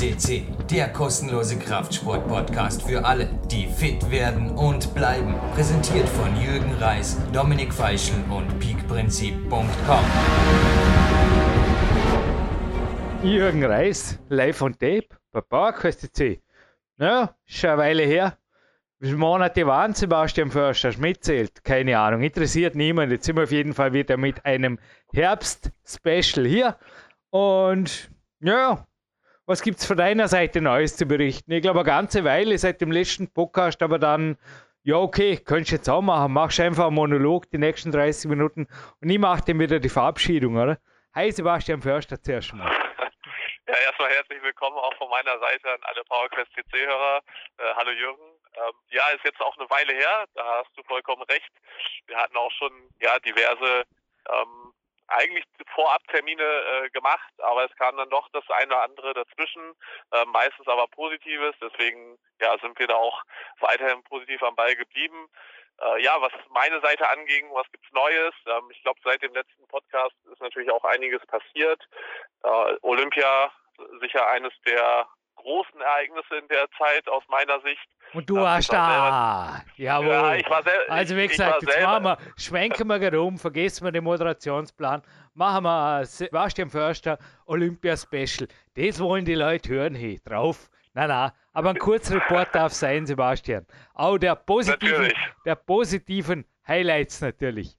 CC, 0.00 0.44
der 0.70 0.88
kostenlose 0.88 1.58
Kraftsport-Podcast 1.58 2.80
für 2.88 3.04
alle, 3.04 3.28
die 3.50 3.66
fit 3.66 4.10
werden 4.10 4.48
und 4.52 4.94
bleiben. 4.94 5.34
Präsentiert 5.52 6.08
von 6.08 6.34
Jürgen 6.40 6.72
Reis, 6.80 7.18
Dominik 7.34 7.70
Feischl 7.70 8.14
und 8.30 8.58
peakprinzip.com. 8.60 10.04
Jürgen 13.22 13.62
Reis, 13.62 14.18
live 14.30 14.62
on 14.62 14.72
tape, 14.72 15.08
bei 15.32 15.42
PowerQuest 15.42 16.16
CC. 16.16 16.40
Naja, 16.96 17.36
schon 17.44 17.68
eine 17.68 17.78
Weile 17.82 18.02
her. 18.04 18.38
Wie 19.00 19.12
Monate 19.12 19.66
waren 19.66 19.92
Sebastian 19.92 20.50
Förster 20.50 20.94
mitzählt? 20.96 21.62
Keine 21.62 21.98
Ahnung, 21.98 22.22
interessiert 22.22 22.74
niemand. 22.74 23.12
Jetzt 23.12 23.26
sind 23.26 23.36
wir 23.36 23.42
auf 23.42 23.52
jeden 23.52 23.74
Fall 23.74 23.92
wieder 23.92 24.16
mit 24.16 24.46
einem 24.46 24.78
Herbst-Special 25.12 26.46
hier. 26.46 26.78
Und 27.28 28.10
ja, 28.40 28.86
was 29.50 29.62
gibt 29.62 29.80
es 29.80 29.86
von 29.86 29.96
deiner 29.96 30.28
Seite 30.28 30.60
Neues 30.60 30.96
zu 30.96 31.06
berichten? 31.06 31.50
Ich 31.50 31.60
glaube, 31.60 31.80
eine 31.80 31.88
ganze 31.88 32.22
Weile 32.22 32.56
seit 32.56 32.80
dem 32.80 32.92
letzten 32.92 33.34
Podcast, 33.34 33.82
aber 33.82 33.98
dann, 33.98 34.38
ja, 34.84 34.94
okay, 34.94 35.38
könntest 35.38 35.72
du 35.72 35.74
jetzt 35.74 35.90
auch 35.90 36.02
machen. 36.02 36.32
Machst 36.32 36.60
einfach 36.60 36.86
einen 36.86 36.94
Monolog 36.94 37.50
die 37.50 37.58
nächsten 37.58 37.90
30 37.90 38.30
Minuten 38.30 38.68
und 39.00 39.10
ich 39.10 39.18
mache 39.18 39.42
dann 39.44 39.58
wieder 39.58 39.80
die 39.80 39.88
Verabschiedung, 39.88 40.54
oder? 40.56 40.78
Hi, 41.16 41.32
Sebastian 41.32 41.82
Förster, 41.82 42.22
zuerst 42.22 42.54
mal. 42.54 42.70
Ja, 43.66 43.76
erstmal 43.86 44.10
herzlich 44.10 44.42
willkommen 44.42 44.76
auch 44.78 44.94
von 44.94 45.08
meiner 45.10 45.38
Seite 45.38 45.70
an 45.70 45.78
alle 45.82 46.02
PowerQuest 46.04 46.50
CC-Hörer. 46.54 47.20
Äh, 47.58 47.74
hallo 47.76 47.90
Jürgen. 47.92 48.22
Ähm, 48.54 48.72
ja, 48.90 49.02
ist 49.14 49.24
jetzt 49.24 49.40
auch 49.40 49.56
eine 49.56 49.70
Weile 49.70 49.92
her, 49.92 50.24
da 50.34 50.42
hast 50.58 50.76
du 50.76 50.82
vollkommen 50.82 51.22
recht. 51.22 51.52
Wir 52.06 52.16
hatten 52.16 52.36
auch 52.36 52.50
schon 52.50 52.72
ja 53.00 53.16
diverse 53.20 53.84
ähm, 54.28 54.72
eigentlich 55.10 55.44
Vorabtermine 55.74 56.42
äh, 56.42 56.90
gemacht, 56.90 57.32
aber 57.38 57.64
es 57.64 57.76
kam 57.76 57.96
dann 57.96 58.10
doch 58.10 58.28
das 58.32 58.44
eine 58.50 58.74
oder 58.74 58.82
andere 58.82 59.14
dazwischen, 59.14 59.74
äh, 60.12 60.24
meistens 60.26 60.66
aber 60.68 60.86
Positives. 60.88 61.54
Deswegen 61.60 62.18
ja, 62.40 62.56
sind 62.58 62.78
wir 62.78 62.86
da 62.86 62.94
auch 62.94 63.22
weiterhin 63.60 64.02
positiv 64.04 64.42
am 64.42 64.56
Ball 64.56 64.74
geblieben. 64.76 65.28
Äh, 65.80 66.02
ja, 66.02 66.20
was 66.20 66.32
meine 66.50 66.80
Seite 66.80 67.08
anging, 67.08 67.48
was 67.52 67.70
gibt's 67.72 67.90
Neues? 67.92 68.34
Ähm, 68.46 68.68
ich 68.70 68.82
glaube, 68.82 69.00
seit 69.02 69.22
dem 69.22 69.34
letzten 69.34 69.66
Podcast 69.68 70.14
ist 70.30 70.40
natürlich 70.40 70.70
auch 70.70 70.84
einiges 70.84 71.24
passiert. 71.26 71.82
Äh, 72.42 72.76
Olympia 72.82 73.52
sicher 74.00 74.28
eines 74.28 74.52
der 74.66 75.08
großen 75.40 75.80
Ereignisse 75.80 76.36
in 76.36 76.48
der 76.48 76.68
Zeit 76.78 77.08
aus 77.08 77.22
meiner 77.28 77.60
Sicht. 77.60 77.86
Und 78.12 78.28
du 78.28 78.36
warst 78.36 78.72
da. 78.72 79.62
Jawohl. 79.76 80.08
Ja, 80.08 80.34
ich 80.34 80.50
war 80.50 80.62
selber. 80.62 80.92
Also 80.92 81.16
wie 81.16 81.28
gesagt, 81.28 81.62
jetzt 81.62 81.82
machen 81.82 82.04
wir, 82.04 82.18
schwenken 82.36 82.86
wir 82.88 82.98
gerade 82.98 83.20
um, 83.20 83.38
vergessen 83.38 83.84
wir 83.84 83.92
den 83.92 84.04
Moderationsplan, 84.04 85.02
machen 85.34 85.64
wir 85.64 86.04
Sebastian 86.04 86.70
Förster 86.70 87.18
Olympia 87.46 87.96
Special. 87.96 88.48
Das 88.74 89.00
wollen 89.00 89.24
die 89.24 89.34
Leute 89.34 89.70
hören, 89.70 89.94
hey, 89.94 90.20
drauf. 90.24 90.70
Nein, 90.92 91.08
nein, 91.08 91.30
aber 91.52 91.70
ein 91.70 91.78
Kurzreport 91.78 92.48
darf 92.52 92.72
sein, 92.72 93.06
Sebastian. 93.06 93.66
Auch 93.94 94.18
der 94.18 94.34
positiven, 94.34 95.12
der 95.44 95.54
positiven 95.54 96.44
Highlights 96.66 97.20
natürlich. 97.20 97.76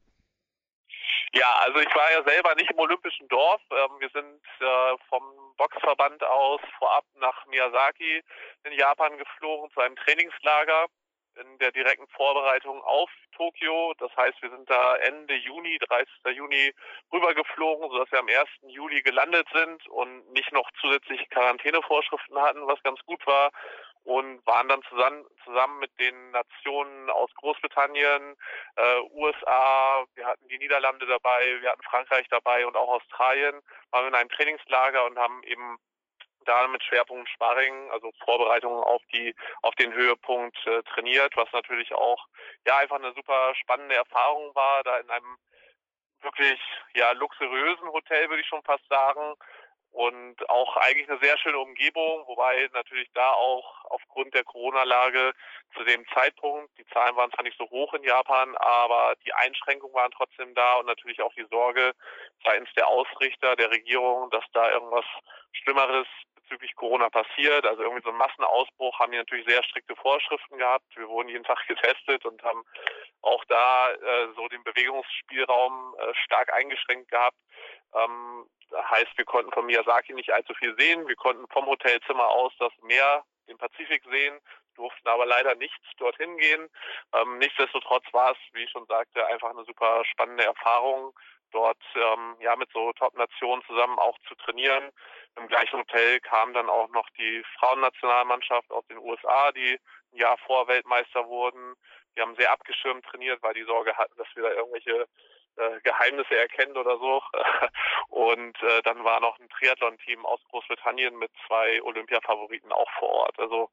Ja, 1.33 1.47
also 1.61 1.79
ich 1.79 1.95
war 1.95 2.11
ja 2.11 2.23
selber 2.23 2.55
nicht 2.55 2.71
im 2.71 2.79
Olympischen 2.79 3.27
Dorf. 3.29 3.61
Ähm, 3.71 3.99
wir 3.99 4.09
sind 4.09 4.41
äh, 4.59 4.97
vom 5.07 5.23
Boxverband 5.55 6.21
aus 6.23 6.59
vorab 6.77 7.05
nach 7.15 7.45
Miyazaki 7.45 8.21
in 8.65 8.73
Japan 8.73 9.17
geflogen 9.17 9.71
zu 9.71 9.79
einem 9.79 9.95
Trainingslager 9.95 10.87
in 11.39 11.57
der 11.59 11.71
direkten 11.71 12.07
Vorbereitung 12.09 12.81
auf 12.83 13.09
Tokio. 13.37 13.93
Das 13.99 14.11
heißt, 14.17 14.41
wir 14.41 14.49
sind 14.49 14.69
da 14.69 14.97
Ende 14.97 15.35
Juni, 15.35 15.77
30. 15.79 16.35
Juni 16.35 16.73
rübergeflogen, 17.13 17.89
sodass 17.89 18.11
wir 18.11 18.19
am 18.19 18.27
1. 18.27 18.37
Juli 18.67 19.01
gelandet 19.01 19.47
sind 19.53 19.87
und 19.87 20.29
nicht 20.33 20.51
noch 20.51 20.69
zusätzliche 20.81 21.27
Quarantänevorschriften 21.27 22.37
hatten, 22.41 22.67
was 22.67 22.83
ganz 22.83 22.99
gut 23.05 23.25
war 23.25 23.51
und 24.03 24.45
waren 24.47 24.67
dann 24.67 24.81
zusammen, 24.83 25.25
zusammen 25.43 25.79
mit 25.79 25.91
den 25.99 26.31
Nationen 26.31 27.09
aus 27.09 27.29
Großbritannien, 27.35 28.35
äh, 28.75 28.99
USA, 29.11 30.05
wir 30.15 30.25
hatten 30.25 30.47
die 30.47 30.57
Niederlande 30.57 31.05
dabei, 31.05 31.61
wir 31.61 31.69
hatten 31.69 31.83
Frankreich 31.83 32.27
dabei 32.29 32.65
und 32.65 32.75
auch 32.75 32.89
Australien, 32.89 33.61
waren 33.91 34.07
in 34.07 34.15
einem 34.15 34.29
Trainingslager 34.29 35.05
und 35.05 35.17
haben 35.17 35.43
eben 35.43 35.77
da 36.45 36.67
mit 36.67 36.83
Schwerpunkt 36.83 37.29
Sparring, 37.29 37.91
also 37.91 38.11
Vorbereitungen 38.23 38.83
auf 38.83 39.01
die 39.13 39.35
auf 39.61 39.75
den 39.75 39.93
Höhepunkt 39.93 40.57
äh, 40.65 40.81
trainiert, 40.83 41.35
was 41.37 41.51
natürlich 41.51 41.93
auch 41.93 42.25
ja 42.65 42.77
einfach 42.77 42.97
eine 42.97 43.13
super 43.13 43.53
spannende 43.55 43.95
Erfahrung 43.95 44.53
war, 44.55 44.83
da 44.83 44.97
in 44.97 45.09
einem 45.09 45.37
wirklich 46.21 46.59
ja 46.95 47.11
luxuriösen 47.11 47.89
Hotel 47.89 48.29
würde 48.29 48.41
ich 48.41 48.47
schon 48.47 48.63
fast 48.63 48.87
sagen, 48.89 49.35
und 49.91 50.49
auch 50.49 50.77
eigentlich 50.77 51.09
eine 51.09 51.19
sehr 51.19 51.37
schöne 51.37 51.59
Umgebung, 51.59 52.23
wobei 52.27 52.69
natürlich 52.73 53.09
da 53.13 53.31
auch 53.31 53.85
aufgrund 53.85 54.33
der 54.33 54.43
Corona-Lage 54.43 55.33
zu 55.75 55.83
dem 55.83 56.05
Zeitpunkt, 56.13 56.77
die 56.77 56.85
Zahlen 56.87 57.15
waren 57.15 57.31
zwar 57.31 57.43
nicht 57.43 57.57
so 57.57 57.69
hoch 57.69 57.93
in 57.93 58.03
Japan, 58.03 58.55
aber 58.57 59.15
die 59.25 59.33
Einschränkungen 59.33 59.93
waren 59.93 60.11
trotzdem 60.11 60.53
da 60.55 60.75
und 60.75 60.85
natürlich 60.85 61.21
auch 61.21 61.33
die 61.33 61.45
Sorge 61.49 61.93
seitens 62.43 62.69
der 62.75 62.87
Ausrichter 62.87 63.55
der 63.55 63.71
Regierung, 63.71 64.29
dass 64.31 64.45
da 64.53 64.71
irgendwas 64.71 65.05
Schlimmeres 65.51 66.07
bezüglich 66.51 66.75
Corona 66.75 67.09
passiert. 67.09 67.65
Also 67.65 67.83
irgendwie 67.83 68.03
so 68.03 68.09
ein 68.09 68.17
Massenausbruch 68.17 68.99
haben 68.99 69.11
die 69.11 69.17
natürlich 69.17 69.47
sehr 69.47 69.63
strikte 69.63 69.95
Vorschriften 69.95 70.57
gehabt. 70.57 70.85
Wir 70.95 71.07
wurden 71.07 71.29
jeden 71.29 71.43
Tag 71.51 71.65
getestet 71.67 72.25
und 72.25 72.41
haben 72.43 72.63
auch 73.21 73.43
da 73.45 73.91
äh, 73.91 74.27
so 74.35 74.47
den 74.49 74.63
Bewegungsspielraum 74.63 75.95
äh, 75.97 76.13
stark 76.25 76.53
eingeschränkt 76.53 77.09
gehabt. 77.09 77.37
Ähm, 77.95 78.45
heißt, 78.73 79.17
wir 79.17 79.25
konnten 79.25 79.51
von 79.51 79.65
Miyazaki 79.65 80.13
nicht 80.13 80.31
allzu 80.31 80.53
viel 80.53 80.75
sehen. 80.77 81.07
Wir 81.07 81.15
konnten 81.15 81.45
vom 81.51 81.65
Hotelzimmer 81.65 82.27
aus 82.27 82.53
das 82.59 82.71
Meer, 82.81 83.23
den 83.47 83.57
Pazifik 83.57 84.03
sehen, 84.09 84.39
durften 84.75 85.07
aber 85.07 85.25
leider 85.25 85.55
nicht 85.55 85.79
dorthin 85.97 86.37
gehen. 86.37 86.69
Ähm, 87.13 87.37
nichtsdestotrotz 87.37 88.05
war 88.13 88.31
es, 88.31 88.37
wie 88.53 88.63
ich 88.63 88.71
schon 88.71 88.85
sagte, 88.85 89.25
einfach 89.27 89.49
eine 89.49 89.65
super 89.65 90.03
spannende 90.05 90.45
Erfahrung, 90.45 91.13
dort 91.51 91.81
ähm, 91.95 92.37
ja 92.39 92.55
mit 92.55 92.69
so 92.71 92.93
Top-Nationen 92.93 93.63
zusammen 93.67 93.99
auch 93.99 94.17
zu 94.27 94.35
trainieren. 94.35 94.89
Im 95.35 95.47
gleichen 95.47 95.79
Hotel 95.79 96.19
kam 96.21 96.53
dann 96.53 96.69
auch 96.69 96.89
noch 96.89 97.09
die 97.17 97.43
Frauennationalmannschaft 97.59 98.71
aus 98.71 98.85
den 98.87 98.97
USA, 98.97 99.51
die 99.51 99.79
ein 100.13 100.17
Jahr 100.17 100.37
vor 100.45 100.67
Weltmeister 100.67 101.27
wurden. 101.27 101.75
Die 102.15 102.21
haben 102.21 102.35
sehr 102.35 102.51
abgeschirmt 102.51 103.05
trainiert, 103.05 103.41
weil 103.41 103.53
die 103.53 103.63
Sorge 103.63 103.95
hatten, 103.95 104.17
dass 104.17 104.27
wir 104.35 104.43
da 104.43 104.51
irgendwelche 104.51 105.07
äh, 105.57 105.79
Geheimnisse 105.83 106.37
erkennen 106.37 106.77
oder 106.77 106.97
so. 106.97 107.21
Und 108.07 108.61
äh, 108.63 108.81
dann 108.83 109.03
war 109.03 109.19
noch 109.19 109.39
ein 109.39 109.49
Triathlon-Team 109.49 110.25
aus 110.25 110.39
Großbritannien 110.49 111.17
mit 111.17 111.31
zwei 111.47 111.81
Olympia-Favoriten 111.83 112.71
auch 112.71 112.89
vor 112.99 113.09
Ort. 113.09 113.39
Also 113.39 113.69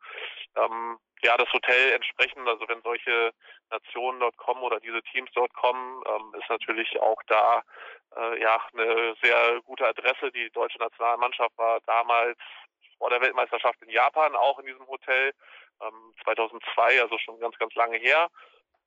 ähm, 0.56 0.98
ja, 1.22 1.36
das 1.36 1.52
Hotel 1.52 1.92
entsprechend, 1.92 2.48
also 2.48 2.68
wenn 2.68 2.82
solche 2.82 3.32
Nationen 3.70 4.20
dort 4.20 4.36
kommen 4.36 4.62
oder 4.62 4.78
diese 4.80 5.02
Teams 5.02 5.30
dort 5.34 5.52
kommen, 5.54 6.02
ähm, 6.06 6.34
ist 6.38 6.48
natürlich 6.48 6.98
auch 7.00 7.20
da 7.26 7.62
äh, 8.16 8.40
ja 8.40 8.60
eine 8.72 9.14
sehr 9.22 9.60
gute 9.64 9.86
Adresse. 9.86 10.30
Die 10.32 10.50
deutsche 10.50 10.78
Nationalmannschaft 10.78 11.56
war 11.58 11.80
damals 11.86 12.38
vor 12.98 13.10
der 13.10 13.20
Weltmeisterschaft 13.20 13.80
in 13.82 13.90
Japan 13.90 14.34
auch 14.36 14.58
in 14.58 14.66
diesem 14.66 14.86
Hotel 14.86 15.32
ähm, 15.80 16.14
2002, 16.24 17.00
also 17.00 17.18
schon 17.18 17.40
ganz, 17.40 17.56
ganz 17.58 17.74
lange 17.74 17.98
her. 17.98 18.28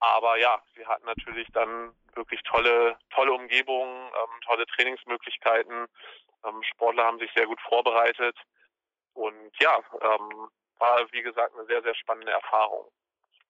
Aber 0.01 0.37
ja, 0.37 0.61
wir 0.73 0.87
hatten 0.87 1.05
natürlich 1.05 1.47
dann 1.53 1.93
wirklich 2.15 2.41
tolle, 2.43 2.97
tolle 3.11 3.33
Umgebungen, 3.33 4.07
ähm, 4.07 4.41
tolle 4.45 4.65
Trainingsmöglichkeiten. 4.65 5.85
Ähm, 6.43 6.63
Sportler 6.63 7.05
haben 7.05 7.19
sich 7.19 7.31
sehr 7.35 7.45
gut 7.45 7.61
vorbereitet. 7.61 8.35
Und 9.13 9.51
ja, 9.59 9.77
ähm, 10.01 10.49
war 10.79 11.05
wie 11.11 11.21
gesagt 11.21 11.53
eine 11.55 11.65
sehr, 11.65 11.83
sehr 11.83 11.95
spannende 11.95 12.31
Erfahrung. 12.31 12.87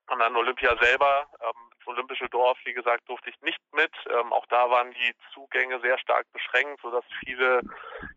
Und 0.09 0.19
dann 0.19 0.35
Olympia 0.35 0.75
selber, 0.81 1.25
ähm, 1.41 1.69
das 1.77 1.87
Olympische 1.87 2.27
Dorf, 2.27 2.57
wie 2.65 2.73
gesagt, 2.73 3.07
durfte 3.07 3.29
ich 3.29 3.41
nicht 3.41 3.61
mit. 3.71 3.93
Ähm, 4.09 4.33
auch 4.33 4.45
da 4.47 4.69
waren 4.69 4.91
die 4.91 5.15
Zugänge 5.33 5.79
sehr 5.79 5.97
stark 5.99 6.29
beschränkt, 6.33 6.81
sodass 6.81 7.05
viele 7.23 7.61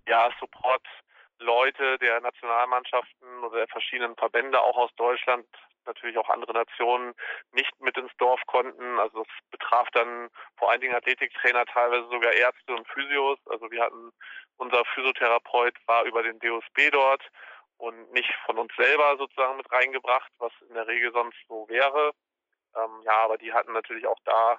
ja, 0.09 0.29
Support-Leute 0.41 1.99
der 1.99 2.21
Nationalmannschaften 2.21 3.45
oder 3.45 3.59
der 3.59 3.69
verschiedenen 3.69 4.17
Verbände 4.17 4.61
auch 4.61 4.77
aus 4.77 4.91
Deutschland 4.97 5.47
natürlich 5.87 6.19
auch 6.19 6.29
andere 6.29 6.53
Nationen 6.53 7.15
nicht 7.53 7.73
mit 7.81 7.97
ins 7.97 8.15
Dorf 8.19 8.41
konnten. 8.47 8.99
Also 8.99 9.23
es 9.23 9.51
betraf 9.51 9.89
dann 9.93 10.29
vor 10.57 10.71
allen 10.71 10.81
Dingen 10.81 10.95
Athletiktrainer, 10.95 11.65
teilweise 11.67 12.09
sogar 12.09 12.33
Ärzte 12.33 12.75
und 12.75 12.89
Physios. 12.89 13.39
Also 13.47 13.71
wir 13.71 13.83
hatten, 13.83 14.13
unser 14.57 14.85
Physiotherapeut 14.87 15.75
war 15.87 16.05
über 16.05 16.23
den 16.23 16.39
DOSB 16.41 16.91
dort 16.93 17.23
und 17.79 18.13
nicht 18.13 18.33
von 18.47 18.59
uns 18.59 18.73
selber 18.77 19.17
sozusagen 19.19 19.57
mit 19.57 19.71
reingebracht, 19.71 20.31
was 20.39 20.53
in 20.69 20.75
der 20.75 20.87
Regel 20.87 21.13
sonst 21.13 21.39
so 21.49 21.69
wäre. 21.69 22.13
Ähm, 22.77 23.03
ja, 23.05 23.25
aber 23.25 23.39
die 23.39 23.53
hatten 23.53 23.73
natürlich 23.73 24.07
auch 24.07 24.19
da 24.25 24.59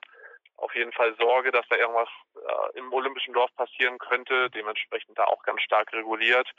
auf 0.58 0.74
jeden 0.76 0.92
Fall 0.94 1.16
Sorge, 1.18 1.52
dass 1.52 1.68
da 1.70 1.76
irgendwas 1.76 2.10
äh, 2.36 2.80
im 2.80 2.92
Olympischen 2.94 3.34
Dorf 3.34 3.54
passieren 3.56 3.98
könnte, 3.98 4.50
dementsprechend 4.52 5.18
da 5.18 5.26
auch 5.26 5.44
ganz 5.44 5.62
stark 5.62 5.92
reguliert, 5.94 6.50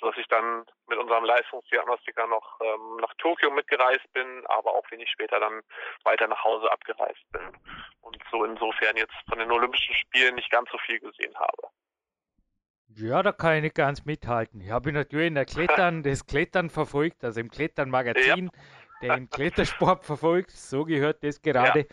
sodass 0.00 0.16
ich 0.18 0.26
dann 0.28 0.64
mit 0.88 0.98
unserem 0.98 1.24
Leistungsdiagnostiker 1.24 2.26
noch 2.26 2.60
ähm, 2.60 2.96
nach 3.00 3.14
Tokio 3.18 3.50
mitgereist 3.50 4.10
bin, 4.12 4.46
aber 4.46 4.74
auch 4.74 4.90
wenig 4.90 5.10
später 5.10 5.40
dann 5.40 5.62
weiter 6.04 6.28
nach 6.28 6.42
Hause 6.44 6.70
abgereist 6.70 7.24
bin 7.32 7.42
und 8.00 8.16
so 8.30 8.44
insofern 8.44 8.96
jetzt 8.96 9.14
von 9.28 9.38
den 9.38 9.50
Olympischen 9.50 9.94
Spielen 9.94 10.34
nicht 10.34 10.50
ganz 10.50 10.70
so 10.70 10.78
viel 10.78 10.98
gesehen 11.00 11.34
habe. 11.36 11.68
Ja, 12.96 13.22
da 13.22 13.32
kann 13.32 13.56
ich 13.56 13.62
nicht 13.62 13.74
ganz 13.74 14.04
mithalten. 14.04 14.60
Ich 14.60 14.70
habe 14.70 14.92
natürlich 14.92 15.28
in 15.28 15.34
der 15.34 15.46
Klettern, 15.46 16.02
das 16.02 16.26
Klettern 16.26 16.68
verfolgt, 16.68 17.24
also 17.24 17.40
im 17.40 17.50
Klettern-Magazin, 17.50 18.50
ja. 19.00 19.16
den 19.16 19.30
Klettersport 19.30 20.04
verfolgt, 20.04 20.50
so 20.50 20.84
gehört 20.84 21.22
das 21.24 21.40
gerade. 21.40 21.80
Ja. 21.80 21.86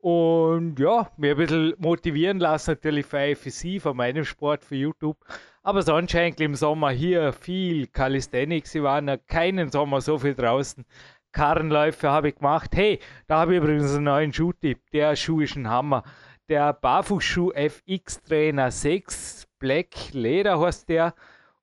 Und 0.00 0.78
ja, 0.78 1.10
mir 1.18 1.32
ein 1.32 1.36
bisschen 1.36 1.74
motivieren 1.78 2.38
lassen, 2.38 2.70
natürlich 2.70 3.04
für 3.04 3.18
IFC, 3.18 3.80
von 3.82 3.96
meinem 3.96 4.24
Sport, 4.24 4.64
für 4.64 4.76
YouTube. 4.76 5.18
Aber 5.62 5.82
sonst 5.82 6.14
eigentlich 6.14 6.46
im 6.46 6.54
Sommer 6.54 6.90
hier 6.90 7.34
viel 7.34 7.86
Calisthenics. 7.86 8.74
Ich 8.74 8.82
war 8.82 9.02
noch 9.02 9.18
keinen 9.26 9.70
Sommer 9.70 10.00
so 10.00 10.18
viel 10.18 10.34
draußen. 10.34 10.86
Karrenläufe 11.32 12.10
habe 12.10 12.30
ich 12.30 12.36
gemacht. 12.36 12.70
Hey, 12.74 12.98
da 13.26 13.40
habe 13.40 13.54
ich 13.54 13.62
übrigens 13.62 13.94
einen 13.94 14.04
neuen 14.04 14.32
Schuhtipp. 14.32 14.80
Der 14.92 15.14
Schuh 15.16 15.42
ist 15.42 15.56
ein 15.56 15.68
Hammer. 15.68 16.02
Der 16.48 16.72
Barfußschuh 16.72 17.52
FX 17.52 18.22
Trainer 18.22 18.70
6 18.70 19.46
Black 19.58 20.12
Leder 20.12 20.58
heißt 20.58 20.88
der. 20.88 21.14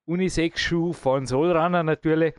Unisex-Schuh 0.06 0.94
von 0.94 1.26
Solrunner 1.26 1.82
natürlich. 1.82 2.34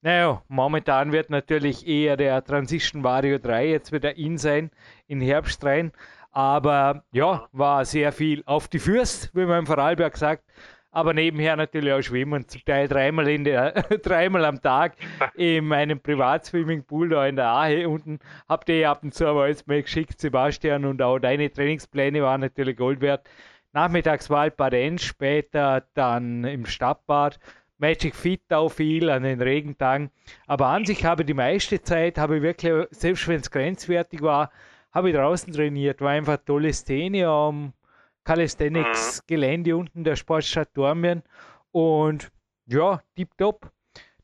Naja, 0.00 0.42
momentan 0.48 1.12
wird 1.12 1.30
natürlich 1.30 1.86
eher 1.86 2.16
der 2.16 2.44
Transition 2.44 3.02
Vario 3.02 3.38
3 3.38 3.68
jetzt 3.68 3.92
wieder 3.92 4.16
in 4.16 4.38
sein, 4.38 4.70
in 5.06 5.20
Herbst 5.20 5.64
rein. 5.64 5.92
Aber 6.30 7.04
ja, 7.10 7.48
war 7.52 7.84
sehr 7.84 8.12
viel 8.12 8.42
auf 8.46 8.68
die 8.68 8.78
Fürst, 8.78 9.34
wie 9.34 9.44
man 9.44 9.60
im 9.60 9.66
Vorarlberg 9.66 10.16
sagt 10.16 10.44
aber 10.90 11.12
nebenher 11.12 11.56
natürlich 11.56 11.92
auch 11.92 12.02
schwimmen, 12.02 12.48
zum 12.48 12.64
Teil 12.64 12.88
dreimal, 12.88 13.28
in 13.28 13.44
der, 13.44 13.72
dreimal 14.02 14.44
am 14.44 14.60
Tag 14.60 14.96
in 15.34 15.66
meinem 15.66 16.00
Privatswimmingpool 16.00 17.10
da 17.10 17.26
in 17.26 17.36
der 17.36 17.48
Ahe 17.48 17.88
unten. 17.88 18.18
Habt 18.48 18.68
ihr 18.68 18.90
ab 18.90 19.02
und 19.02 19.14
zu 19.14 19.26
aber 19.26 19.44
alles 19.44 19.66
mal 19.66 19.82
geschickt, 19.82 20.20
Sebastian, 20.20 20.84
und 20.84 21.02
auch 21.02 21.18
deine 21.18 21.52
Trainingspläne 21.52 22.22
waren 22.22 22.40
natürlich 22.40 22.76
Gold 22.76 23.00
wert. 23.00 23.28
Nachmittags 23.72 24.30
Waldbad 24.30 24.74
später 25.00 25.84
dann 25.94 26.44
im 26.44 26.64
Stadtbad. 26.64 27.38
Magic 27.78 28.14
Fit 28.14 28.42
auch 28.52 28.68
viel 28.68 29.08
an 29.08 29.22
den 29.22 29.40
Regentagen. 29.40 30.10
Aber 30.46 30.66
an 30.66 30.84
sich 30.84 31.04
habe 31.04 31.22
ich 31.22 31.26
die 31.26 31.34
meiste 31.34 31.80
Zeit, 31.80 32.18
habe 32.18 32.36
ich 32.36 32.42
wirklich, 32.42 32.86
selbst 32.90 33.26
wenn 33.28 33.40
es 33.40 33.50
grenzwertig 33.50 34.20
war, 34.20 34.50
habe 34.92 35.10
ich 35.10 35.16
draußen 35.16 35.52
trainiert. 35.52 36.00
War 36.00 36.10
einfach 36.10 36.34
eine 36.34 36.44
tolle 36.44 36.72
Szene 36.72 37.26
am 37.26 37.72
Calisthenics 38.24 39.22
mhm. 39.22 39.26
Gelände 39.26 39.76
unten 39.76 40.04
der 40.04 40.16
Sportstadt 40.16 40.70
Dormien. 40.74 41.22
Und 41.70 42.30
ja, 42.66 43.00
tipptopp. 43.16 43.70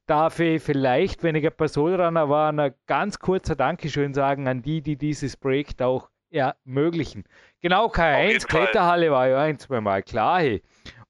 Darf 0.07 0.39
ich 0.39 0.63
vielleicht, 0.63 1.23
wenn 1.23 1.35
ich 1.35 1.47
ein 1.47 1.57
Personenrunner 1.57 2.29
war, 2.29 2.53
ein 2.53 2.75
ganz 2.87 3.19
kurzer 3.19 3.57
Dankeschön 3.57 4.13
sagen 4.13 4.47
an 4.49 4.61
die, 4.61 4.83
die 4.83 4.97
dieses 4.97 5.35
Projekt 5.35 5.81
auch 5.81 6.11
ermöglichen. 6.31 7.25
Genau, 7.63 7.87
K1 7.87 8.47
Kletterhalle 8.47 9.11
war 9.11 9.29
ja 9.29 9.41
ein, 9.41 9.59
zwei 9.59 9.81
Mal 9.81 10.03
klar. 10.03 10.41
Hey. 10.41 10.63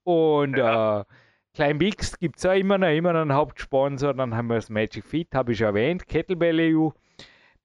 Und 0.05 0.57
ja. 0.57 1.01
äh, 1.01 1.05
Klein 1.55 1.79
Mix 1.79 2.19
gibt 2.19 2.39
es 2.39 2.47
auch 2.47 2.53
immer 2.53 2.79
noch, 2.79 2.89
immer 2.89 3.13
noch 3.13 3.21
einen 3.21 3.33
Hauptsponsor. 3.33 4.15
Dann 4.15 4.35
haben 4.35 4.49
wir 4.49 4.57
das 4.57 4.71
Magic 4.71 5.05
Fit, 5.05 5.29
habe 5.35 5.53
ich 5.53 5.59
schon 5.59 5.69
erwähnt, 5.69 6.07
Kettlebell 6.09 6.75
EU, 6.75 6.89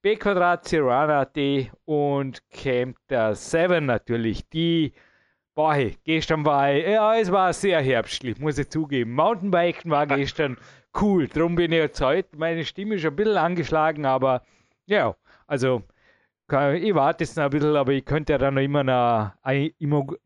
B 0.01 0.15
Quadrat, 0.15 0.67
Cirana.at 0.67 1.37
und 1.85 2.47
Camp 2.51 2.97
7 3.09 3.85
natürlich. 3.85 4.47
Die 4.49 4.93
Boah, 5.55 5.73
hey, 5.73 5.97
gestern 6.05 6.45
war 6.45 6.69
ja, 6.69 7.17
es 7.17 7.31
war 7.33 7.51
sehr 7.51 7.81
herbstlich, 7.81 8.39
muss 8.39 8.57
ich 8.57 8.69
zugeben. 8.69 9.11
Mountainbiken 9.13 9.91
war 9.91 10.07
gestern 10.07 10.55
cool, 11.01 11.27
darum 11.27 11.55
bin 11.55 11.73
ich 11.73 11.79
jetzt 11.79 11.99
heute. 11.99 12.29
Meine 12.37 12.63
Stimme 12.63 12.95
ist 12.95 13.05
ein 13.05 13.13
bisschen 13.13 13.35
angeschlagen, 13.35 14.05
aber 14.05 14.43
ja, 14.85 15.15
also 15.47 15.83
ich 16.51 16.95
warte 16.95 17.23
jetzt 17.23 17.37
noch 17.37 17.45
ein 17.45 17.49
bisschen, 17.49 17.75
aber 17.75 17.91
ich 17.91 18.05
könnte 18.05 18.33
ja 18.33 18.37
dann 18.37 18.55
noch 18.55 18.61
immer 18.61 18.83
noch 18.83 19.31
ein 19.43 19.71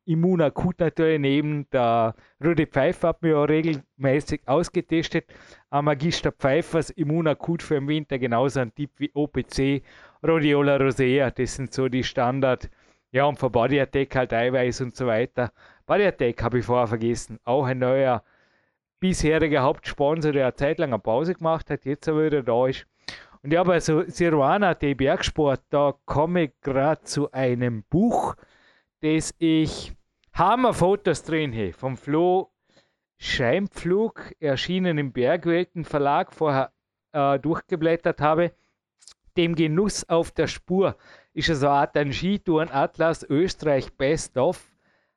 Immunakut 0.06 0.80
natürlich 0.80 1.20
nehmen. 1.20 1.68
Der 1.72 2.16
Rudi 2.44 2.66
Pfeiffer 2.66 3.10
hat 3.10 3.22
mir 3.22 3.38
auch 3.38 3.48
regelmäßig 3.48 4.42
ausgetestet. 4.48 5.25
Am 5.70 5.86
Magister 5.86 6.31
Pfeiffers 6.31 6.90
Immunakut 6.92 7.62
für 7.62 7.75
den 7.75 7.88
Winter 7.88 8.20
genauso 8.20 8.60
ein 8.60 8.74
Tipp 8.74 8.92
wie 8.98 9.12
OPC, 9.14 9.84
Rhodiola 10.25 10.78
rosea. 10.78 11.31
Das 11.31 11.56
sind 11.56 11.74
so 11.74 11.88
die 11.90 12.04
Standard- 12.04 12.70
ja, 13.12 13.25
und 13.25 13.38
von 13.38 13.52
Body 13.52 13.80
Attack 13.80 14.16
halt 14.16 14.34
Eiweiß 14.34 14.81
und 14.81 14.96
so 14.96 15.06
weiter. 15.06 15.52
Body 15.86 16.06
Attack 16.06 16.42
habe 16.42 16.60
ich 16.60 16.66
vorher 16.66 16.88
vergessen. 16.88 17.40
Auch 17.44 17.66
ein 17.66 17.78
neuer 17.78 18.24
bisheriger 19.00 19.62
Hauptsponsor, 19.62 20.31
der 20.31 20.46
eine 20.46 20.56
Zeit 20.56 20.80
lang 20.80 20.94
eine 20.94 21.00
Pause 21.00 21.36
gemacht 21.36 21.70
hat, 21.70 21.86
jetzt 21.86 22.08
aber 22.10 22.25
wieder 22.25 22.42
da 22.42 22.68
ist. 22.68 22.88
Und 23.44 23.51
ja, 23.51 23.62
bei 23.63 23.81
so 23.81 24.04
Sirwana, 24.07 24.74
die 24.74 24.95
Bergsport, 24.95 25.62
da 25.69 25.95
komme 26.06 26.44
ich 26.44 26.51
gerade 26.62 27.04
zu 27.04 27.30
einem 27.34 27.84
Buch, 27.90 28.36
das 29.01 29.36
ich 29.38 29.92
Hammerfotos 30.31 31.24
drin 31.24 31.54
habe. 31.54 31.74
Vom 31.74 31.98
Flo 31.98 32.54
Scheimpflug, 33.18 34.34
erschienen 34.40 34.98
im 34.98 35.12
Bergwelten 35.12 35.84
Verlag, 35.84 36.31
vorher 36.34 36.72
äh, 37.12 37.38
durchgeblättert 37.38 38.22
habe. 38.22 38.54
Dem 39.36 39.56
Genuss 39.56 40.07
auf 40.07 40.31
der 40.31 40.48
Spur 40.48 40.96
ist 41.34 41.50
es 41.50 41.63
eine 41.63 41.74
Art 41.74 41.98
ein 41.98 42.13
Skitouren-Atlas 42.13 43.24
Österreich 43.24 43.92
Best 43.98 44.38
of. 44.38 44.72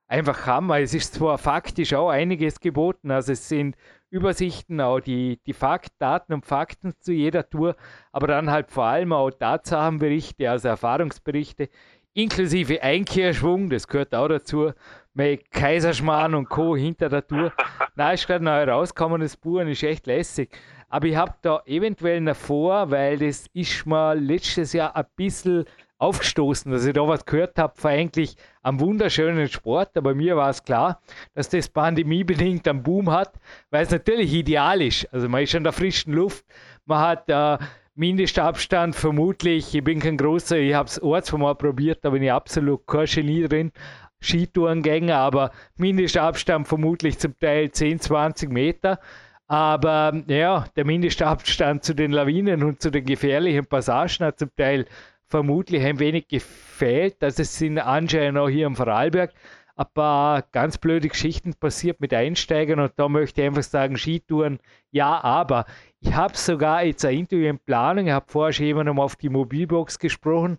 Einfach 0.09 0.47
Hammer. 0.47 0.81
Es 0.81 0.95
ist 0.95 1.15
zwar 1.15 1.39
faktisch 1.39 1.95
auch 1.95 2.11
einiges 2.11 2.59
geboten, 2.59 3.13
also 3.13 3.33
es 3.33 3.49
sind 3.49 3.77
Übersichten, 4.11 4.81
auch 4.81 5.01
die, 5.01 5.41
die 5.47 5.53
Fakt, 5.53 5.91
Daten 5.99 6.33
und 6.33 6.47
Fakten 6.47 6.95
zu 7.01 7.13
jeder 7.13 7.49
Tour, 7.49 7.77
aber 8.13 8.29
dann 8.29 8.51
halt 8.51 8.71
vor 8.71 8.85
allem 8.85 9.13
auch 9.13 9.31
Tatsachenberichte, 9.31 10.51
also 10.51 10.69
Erfahrungsberichte, 10.69 11.69
inklusive 12.15 12.83
Einkehrschwung, 12.83 13.69
das 13.69 13.87
gehört 13.89 14.15
auch 14.15 14.29
dazu, 14.29 14.73
mit 15.13 15.51
Kaiserschmarrn 15.51 16.35
und 16.35 16.49
Co. 16.49 16.77
hinter 16.77 17.09
der 17.09 17.27
Tour. 17.27 17.53
Na, 17.95 18.13
ist 18.13 18.27
gerade 18.27 18.45
neu 18.45 18.65
rausgekommen, 18.65 19.21
das 19.21 19.37
Buch 19.37 19.61
ist 19.61 19.83
echt 19.83 20.07
lässig. 20.07 20.51
Aber 20.89 21.07
ich 21.07 21.17
habe 21.17 21.35
da 21.43 21.63
eventuell 21.67 22.21
noch 22.21 22.37
vor, 22.37 22.91
weil 22.91 23.19
das 23.19 23.47
ist 23.53 23.87
mir 23.87 24.15
letztes 24.15 24.73
Jahr 24.73 24.95
ein 24.95 25.05
bisschen 25.17 25.65
aufgestoßen, 25.99 26.71
dass 26.71 26.85
ich 26.85 26.93
da 26.93 27.07
was 27.07 27.25
gehört 27.25 27.59
habe, 27.59 27.75
war 27.83 27.91
eigentlich 27.91 28.37
am 28.63 28.81
wunderschönen 28.81 29.49
Sport. 29.49 29.97
Aber 29.97 30.15
mir 30.15 30.37
war 30.37 30.51
es 30.51 30.63
klar, 30.63 31.01
dass 31.35 31.49
das 31.49 31.69
pandemiebedingt 31.69 32.67
einen 32.69 32.83
Boom 32.83 33.11
hat, 33.11 33.35
weil 33.71 33.85
es 33.85 33.91
natürlich 33.91 34.33
ideal 34.33 34.83
ist. 34.83 35.13
Also 35.13 35.29
man 35.29 35.43
ist 35.43 35.55
in 35.55 35.65
der 35.65 35.73
frischen 35.73 36.13
Luft, 36.13 36.45
man 36.85 37.01
hat 37.01 37.29
äh, 37.29 37.59
Mindestabstand 37.95 38.95
vermutlich, 38.95 39.75
ich 39.75 39.83
bin 39.83 40.01
kein 40.01 40.19
großer, 40.19 40.59
ich 40.59 40.75
habe 40.75 40.87
es 40.87 41.03
ortsmal 41.03 41.55
probiert, 41.55 42.01
da 42.03 42.11
bin 42.11 42.23
ich 42.23 42.31
absolut 42.31 42.87
kein 42.87 43.07
Genie 43.07 43.49
drin. 43.49 43.73
Skitourengänger, 44.21 45.17
aber 45.17 45.51
Mindestabstand 45.77 46.67
vermutlich 46.69 47.19
zum 47.19 47.39
Teil 47.39 47.71
10, 47.71 48.01
20 48.01 48.51
Meter. 48.51 48.99
Aber 49.47 50.13
ja, 50.27 50.67
der 50.75 50.85
Mindestabstand 50.85 51.85
zu 51.85 51.95
den 51.95 52.11
Lawinen 52.13 52.63
und 52.65 52.83
zu 52.83 52.91
den 52.91 53.05
gefährlichen 53.05 53.67
Passagen 53.67 54.27
hat 54.27 54.39
zum 54.39 54.51
Teil 54.57 54.87
vermutlich 55.29 55.85
ein 55.85 55.99
wenig 55.99 56.29
gefehlt. 56.29 57.23
Also 57.23 57.43
es 57.43 57.59
sind 57.59 57.79
anscheinend 57.79 58.39
auch 58.39 58.49
hier 58.49 58.67
im 58.67 58.77
Vorarlberg 58.77 59.33
ein 59.77 59.87
paar 59.93 60.43
ganz 60.53 60.79
blöde 60.79 61.09
Geschichten 61.09 61.55
passiert 61.55 62.01
mit 62.01 62.15
Einsteigern 62.15 62.81
und 62.81 62.93
da 62.97 63.09
möchte 63.09 63.43
ich 63.43 63.47
einfach 63.47 63.63
sagen, 63.63 63.99
Skitouren, 63.99 64.59
ja, 64.91 65.23
aber 65.23 65.67
ich 66.01 66.15
habe 66.15 66.37
sogar 66.37 66.83
jetzt 66.83 67.05
ein 67.05 67.19
Interview 67.19 67.49
in 67.49 67.59
Planung, 67.59 68.07
ich 68.07 68.13
habe 68.13 68.25
vorher 68.29 68.55
schon 68.55 68.67
jemandem 68.67 68.99
auf 68.99 69.17
die 69.17 69.29
Mobilbox 69.29 69.99
gesprochen, 69.99 70.59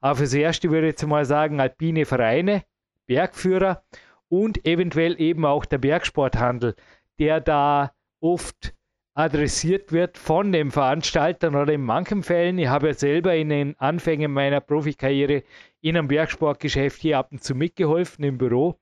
aber 0.00 0.16
fürs 0.16 0.34
Erste 0.34 0.70
würde 0.70 0.88
ich 0.88 0.92
jetzt 0.92 1.06
mal 1.06 1.24
sagen, 1.24 1.60
alpine 1.60 2.04
Vereine, 2.04 2.62
Bergführer 3.06 3.82
und 4.28 4.66
eventuell 4.66 5.18
eben 5.18 5.46
auch 5.46 5.64
der 5.64 5.78
Bergsporthandel, 5.78 6.74
der 7.18 7.40
da 7.40 7.92
oft 8.20 8.74
adressiert 9.18 9.90
wird 9.90 10.16
von 10.16 10.52
den 10.52 10.70
Veranstaltern 10.70 11.56
oder 11.56 11.72
in 11.72 11.82
manchen 11.82 12.22
Fällen. 12.22 12.56
Ich 12.56 12.68
habe 12.68 12.86
ja 12.86 12.94
selber 12.94 13.34
in 13.34 13.48
den 13.48 13.74
Anfängen 13.80 14.30
meiner 14.30 14.60
Profikarriere 14.60 15.42
in 15.80 15.96
einem 15.96 16.06
Bergsportgeschäft 16.06 17.02
hier 17.02 17.18
ab 17.18 17.32
und 17.32 17.42
zu 17.42 17.56
mitgeholfen 17.56 18.24
im 18.24 18.38
Büro. 18.38 18.78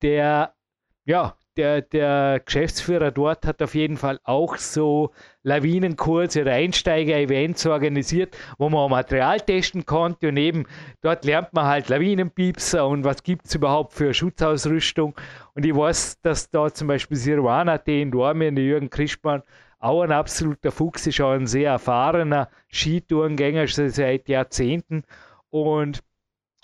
Der, 0.00 0.54
ja, 1.04 1.36
der, 1.58 1.82
der 1.82 2.40
Geschäftsführer 2.44 3.10
dort 3.10 3.44
hat 3.44 3.60
auf 3.62 3.74
jeden 3.74 3.96
Fall 3.96 4.20
auch 4.22 4.56
so 4.56 5.10
Lawinenkurse 5.42 6.42
oder 6.42 6.52
Einsteiger-Events 6.52 7.66
organisiert, 7.66 8.36
wo 8.58 8.70
man 8.70 8.90
Material 8.90 9.40
testen 9.40 9.84
konnte 9.84 10.28
und 10.28 10.36
eben 10.36 10.66
dort 11.02 11.24
lernt 11.24 11.52
man 11.52 11.66
halt 11.66 11.88
Lawinenpiepser 11.88 12.86
und 12.86 13.04
was 13.04 13.24
gibt 13.24 13.46
es 13.46 13.54
überhaupt 13.56 13.92
für 13.92 14.14
Schutzausrüstung. 14.14 15.14
Und 15.54 15.66
ich 15.66 15.74
weiß, 15.74 16.20
dass 16.22 16.48
da 16.48 16.72
zum 16.72 16.88
Beispiel 16.88 17.16
Sirwana, 17.16 17.74
in 17.74 18.12
Dormien, 18.12 18.54
der 18.54 18.64
Jürgen 18.64 18.88
Krischmann, 18.88 19.42
auch 19.80 20.02
ein 20.02 20.12
absoluter 20.12 20.70
Fuchs 20.72 21.06
ist, 21.06 21.20
auch 21.20 21.32
ein 21.32 21.46
sehr 21.46 21.70
erfahrener 21.70 22.48
Skitourengänger 22.72 23.66
seit 23.68 24.28
Jahrzehnten. 24.28 25.04
Und 25.50 26.02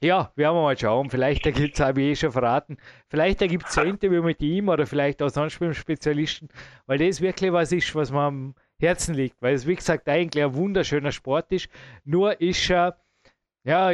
ja, 0.04 0.30
werden 0.36 0.56
wir 0.56 0.62
mal 0.62 0.78
schauen. 0.78 1.10
Vielleicht 1.10 1.46
ergibt 1.46 1.74
es, 1.74 1.80
habe 1.80 2.02
ich 2.02 2.08
eh 2.08 2.16
schon 2.16 2.32
verraten, 2.32 2.76
vielleicht 3.08 3.40
ergibt 3.42 3.68
es 3.68 3.78
ein 3.78 3.88
Interview 3.88 4.22
mit 4.22 4.40
ihm 4.42 4.68
oder 4.68 4.86
vielleicht 4.86 5.22
auch 5.22 5.30
sonst 5.30 5.60
mit 5.60 5.68
einem 5.68 5.74
Spezialisten, 5.74 6.48
weil 6.86 6.98
das 6.98 7.20
wirklich 7.20 7.52
was 7.52 7.72
ist, 7.72 7.94
was 7.94 8.12
mir 8.12 8.20
am 8.20 8.54
Herzen 8.78 9.14
liegt. 9.14 9.40
Weil 9.40 9.54
es, 9.54 9.66
wie 9.66 9.74
gesagt, 9.74 10.08
eigentlich 10.08 10.44
ein 10.44 10.54
wunderschöner 10.54 11.12
Sport 11.12 11.50
ist. 11.52 11.68
Nur 12.04 12.40
ist 12.40 12.68
er, 12.70 12.98
ja, 13.64 13.92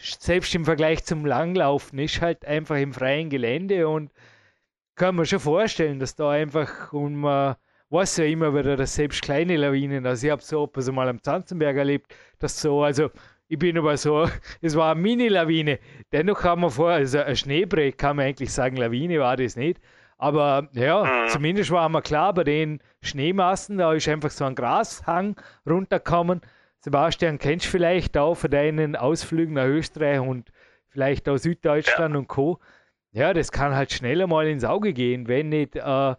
selbst 0.00 0.54
im 0.54 0.64
Vergleich 0.64 1.04
zum 1.04 1.24
Langlaufen, 1.24 1.98
ist 2.00 2.20
halt 2.20 2.44
einfach 2.44 2.76
im 2.76 2.92
freien 2.92 3.30
Gelände 3.30 3.88
und 3.88 4.10
kann 4.96 5.14
man 5.14 5.26
schon 5.26 5.40
vorstellen, 5.40 6.00
dass 6.00 6.16
da 6.16 6.30
einfach 6.30 6.92
um 6.92 7.24
äh, 7.24 7.54
weiß 7.92 8.16
ja 8.16 8.24
immer 8.24 8.54
wieder, 8.54 8.76
dass 8.76 8.94
selbst 8.94 9.22
kleine 9.22 9.56
Lawinen, 9.56 10.06
also 10.06 10.26
ich 10.26 10.32
habe 10.32 10.42
so 10.42 10.64
etwas 10.64 10.90
mal 10.90 11.08
am 11.08 11.22
Zanzenberg 11.22 11.76
erlebt, 11.76 12.14
dass 12.38 12.60
so, 12.60 12.82
also 12.82 13.10
ich 13.52 13.58
bin 13.58 13.76
aber 13.76 13.98
so, 13.98 14.26
es 14.62 14.74
war 14.76 14.92
eine 14.92 15.00
Mini-Lawine. 15.02 15.78
Dennoch 16.10 16.42
haben 16.42 16.62
wir 16.62 16.70
vor, 16.70 16.88
also 16.88 17.18
ein 17.18 17.36
Schneebrett 17.36 17.98
kann 17.98 18.16
man 18.16 18.24
eigentlich 18.24 18.50
sagen, 18.50 18.78
Lawine 18.78 19.20
war 19.20 19.36
das 19.36 19.56
nicht. 19.56 19.78
Aber 20.16 20.70
ja, 20.72 21.04
mhm. 21.04 21.28
zumindest 21.28 21.70
war 21.70 21.86
mir 21.90 22.00
klar, 22.00 22.32
bei 22.32 22.44
den 22.44 22.80
Schneemassen, 23.02 23.76
da 23.76 23.92
ist 23.92 24.08
einfach 24.08 24.30
so 24.30 24.46
ein 24.46 24.54
Grashang 24.54 25.36
runtergekommen. 25.68 26.40
Sebastian, 26.80 27.38
kennst 27.38 27.66
du 27.66 27.70
vielleicht 27.72 28.16
auch 28.16 28.36
von 28.36 28.50
deinen 28.50 28.96
Ausflügen 28.96 29.52
nach 29.52 29.66
Österreich 29.66 30.20
und 30.20 30.50
vielleicht 30.88 31.28
aus 31.28 31.42
Süddeutschland 31.42 32.14
ja. 32.14 32.20
und 32.20 32.28
Co. 32.28 32.58
Ja, 33.10 33.34
das 33.34 33.52
kann 33.52 33.74
halt 33.74 33.92
schneller 33.92 34.28
mal 34.28 34.46
ins 34.46 34.64
Auge 34.64 34.94
gehen, 34.94 35.28
wenn 35.28 35.50
nicht 35.50 35.76
äh, 35.76 36.14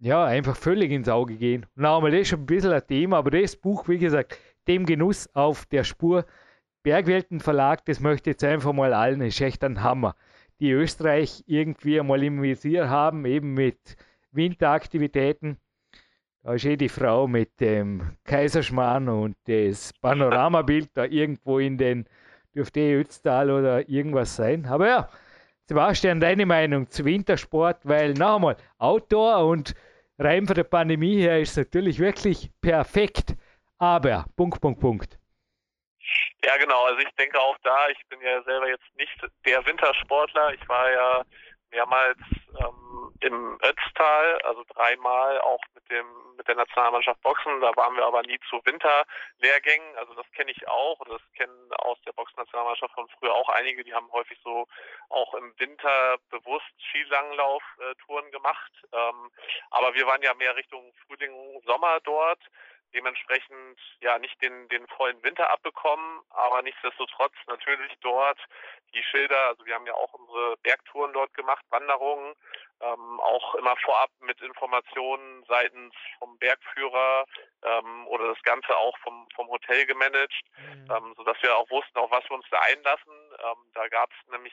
ja, 0.00 0.24
einfach 0.26 0.54
völlig 0.54 0.90
ins 0.90 1.08
Auge 1.08 1.36
gehen. 1.36 1.64
Und 1.76 1.86
einmal 1.86 2.10
das 2.10 2.20
ist 2.20 2.28
schon 2.28 2.40
ein 2.40 2.46
bisschen 2.46 2.72
ein 2.72 2.86
Thema, 2.86 3.16
aber 3.16 3.30
das 3.30 3.56
Buch, 3.56 3.88
wie 3.88 3.96
gesagt, 3.96 4.38
dem 4.66 4.84
Genuss 4.84 5.34
auf 5.34 5.64
der 5.64 5.82
Spur, 5.82 6.26
Bergwelten 6.82 7.40
Verlag, 7.40 7.84
das 7.84 8.00
möchte 8.00 8.30
jetzt 8.30 8.44
einfach 8.44 8.72
mal 8.72 8.94
allen, 8.94 9.20
ist 9.20 9.40
echt 9.40 9.64
ein 9.64 9.82
Hammer. 9.82 10.14
Die 10.60 10.70
Österreich 10.70 11.44
irgendwie 11.46 12.00
einmal 12.00 12.22
im 12.22 12.42
Visier 12.42 12.88
haben, 12.88 13.24
eben 13.24 13.54
mit 13.54 13.96
Winteraktivitäten. 14.32 15.58
Da 16.42 16.54
ist 16.54 16.64
eh 16.64 16.76
die 16.76 16.88
Frau 16.88 17.26
mit 17.26 17.60
dem 17.60 18.16
Kaiserschmarrn 18.24 19.08
und 19.08 19.36
das 19.44 19.92
Panoramabild 20.00 20.90
da 20.94 21.04
irgendwo 21.04 21.58
in 21.58 21.78
den, 21.78 22.06
dürfte 22.54 22.80
eh 22.80 22.94
Ötztal 22.94 23.50
oder 23.50 23.88
irgendwas 23.88 24.36
sein. 24.36 24.66
Aber 24.66 24.88
ja, 24.88 25.08
Sebastian, 25.66 26.20
deine 26.20 26.46
Meinung 26.46 26.88
zu 26.88 27.04
Wintersport, 27.04 27.80
weil 27.84 28.14
noch 28.14 28.36
einmal, 28.36 28.56
Outdoor 28.78 29.46
und 29.46 29.74
rein 30.18 30.46
von 30.46 30.54
der 30.54 30.64
Pandemie 30.64 31.20
her 31.20 31.40
ist 31.40 31.56
natürlich 31.56 31.98
wirklich 31.98 32.50
perfekt. 32.60 33.36
Aber, 33.76 34.24
Punkt, 34.34 34.60
Punkt, 34.60 34.80
Punkt. 34.80 35.17
Ja, 36.44 36.56
genau. 36.56 36.84
Also 36.84 37.00
ich 37.00 37.14
denke 37.18 37.40
auch 37.40 37.56
da, 37.62 37.88
ich 37.88 38.06
bin 38.08 38.20
ja 38.20 38.42
selber 38.42 38.68
jetzt 38.68 38.96
nicht 38.96 39.16
der 39.44 39.64
Wintersportler. 39.66 40.54
Ich 40.54 40.68
war 40.68 40.90
ja 40.90 41.24
mehrmals 41.70 42.18
ähm, 42.58 43.12
im 43.20 43.58
Ötztal, 43.62 44.40
also 44.42 44.64
dreimal 44.74 45.40
auch 45.40 45.60
mit 45.74 45.90
dem 45.90 46.06
mit 46.36 46.46
der 46.46 46.54
Nationalmannschaft 46.54 47.20
Boxen. 47.22 47.60
Da 47.60 47.74
waren 47.76 47.96
wir 47.96 48.06
aber 48.06 48.22
nie 48.22 48.38
zu 48.48 48.60
Winterlehrgängen. 48.64 49.96
Also 49.96 50.14
das 50.14 50.30
kenne 50.32 50.52
ich 50.52 50.68
auch 50.68 50.98
das 51.06 51.20
kennen 51.34 51.72
aus 51.78 51.98
der 52.06 52.12
Boxnationalmannschaft 52.12 52.94
von 52.94 53.08
früher 53.18 53.34
auch 53.34 53.48
einige. 53.48 53.82
Die 53.82 53.92
haben 53.92 54.10
häufig 54.12 54.38
so 54.44 54.66
auch 55.08 55.34
im 55.34 55.52
Winter 55.58 56.16
bewusst 56.30 56.72
Skilanglauf-Touren 56.90 58.30
gemacht. 58.30 58.72
Ähm, 58.92 59.30
aber 59.70 59.94
wir 59.94 60.06
waren 60.06 60.22
ja 60.22 60.32
mehr 60.34 60.54
Richtung 60.54 60.94
Frühling, 61.06 61.60
Sommer 61.66 61.98
dort 62.04 62.40
dementsprechend 62.94 63.78
ja 64.00 64.18
nicht 64.18 64.40
den, 64.42 64.68
den 64.68 64.86
vollen 64.88 65.22
Winter 65.22 65.50
abbekommen, 65.50 66.20
aber 66.30 66.62
nichtsdestotrotz 66.62 67.34
natürlich 67.46 67.92
dort 68.00 68.38
die 68.94 69.02
Schilder, 69.02 69.48
also 69.48 69.64
wir 69.66 69.74
haben 69.74 69.86
ja 69.86 69.94
auch 69.94 70.12
unsere 70.14 70.56
Bergtouren 70.58 71.12
dort 71.12 71.34
gemacht, 71.34 71.64
Wanderungen, 71.70 72.34
ähm, 72.80 73.20
auch 73.20 73.54
immer 73.56 73.76
vorab 73.76 74.10
mit 74.20 74.40
Informationen 74.40 75.44
seitens 75.48 75.94
vom 76.18 76.38
Bergführer 76.38 77.24
ähm, 77.62 78.06
oder 78.06 78.28
das 78.28 78.42
Ganze 78.42 78.76
auch 78.76 78.96
vom, 78.98 79.28
vom 79.34 79.48
Hotel 79.48 79.84
gemanagt, 79.86 80.32
mhm. 80.56 80.88
ähm, 80.90 81.14
sodass 81.16 81.36
wir 81.42 81.56
auch 81.56 81.68
wussten, 81.70 81.98
auf 81.98 82.10
was 82.10 82.24
wir 82.28 82.36
uns 82.36 82.46
da 82.50 82.60
einlassen. 82.60 83.12
Ähm, 83.38 83.56
da 83.74 83.88
gab 83.88 84.10
es 84.10 84.30
nämlich 84.30 84.52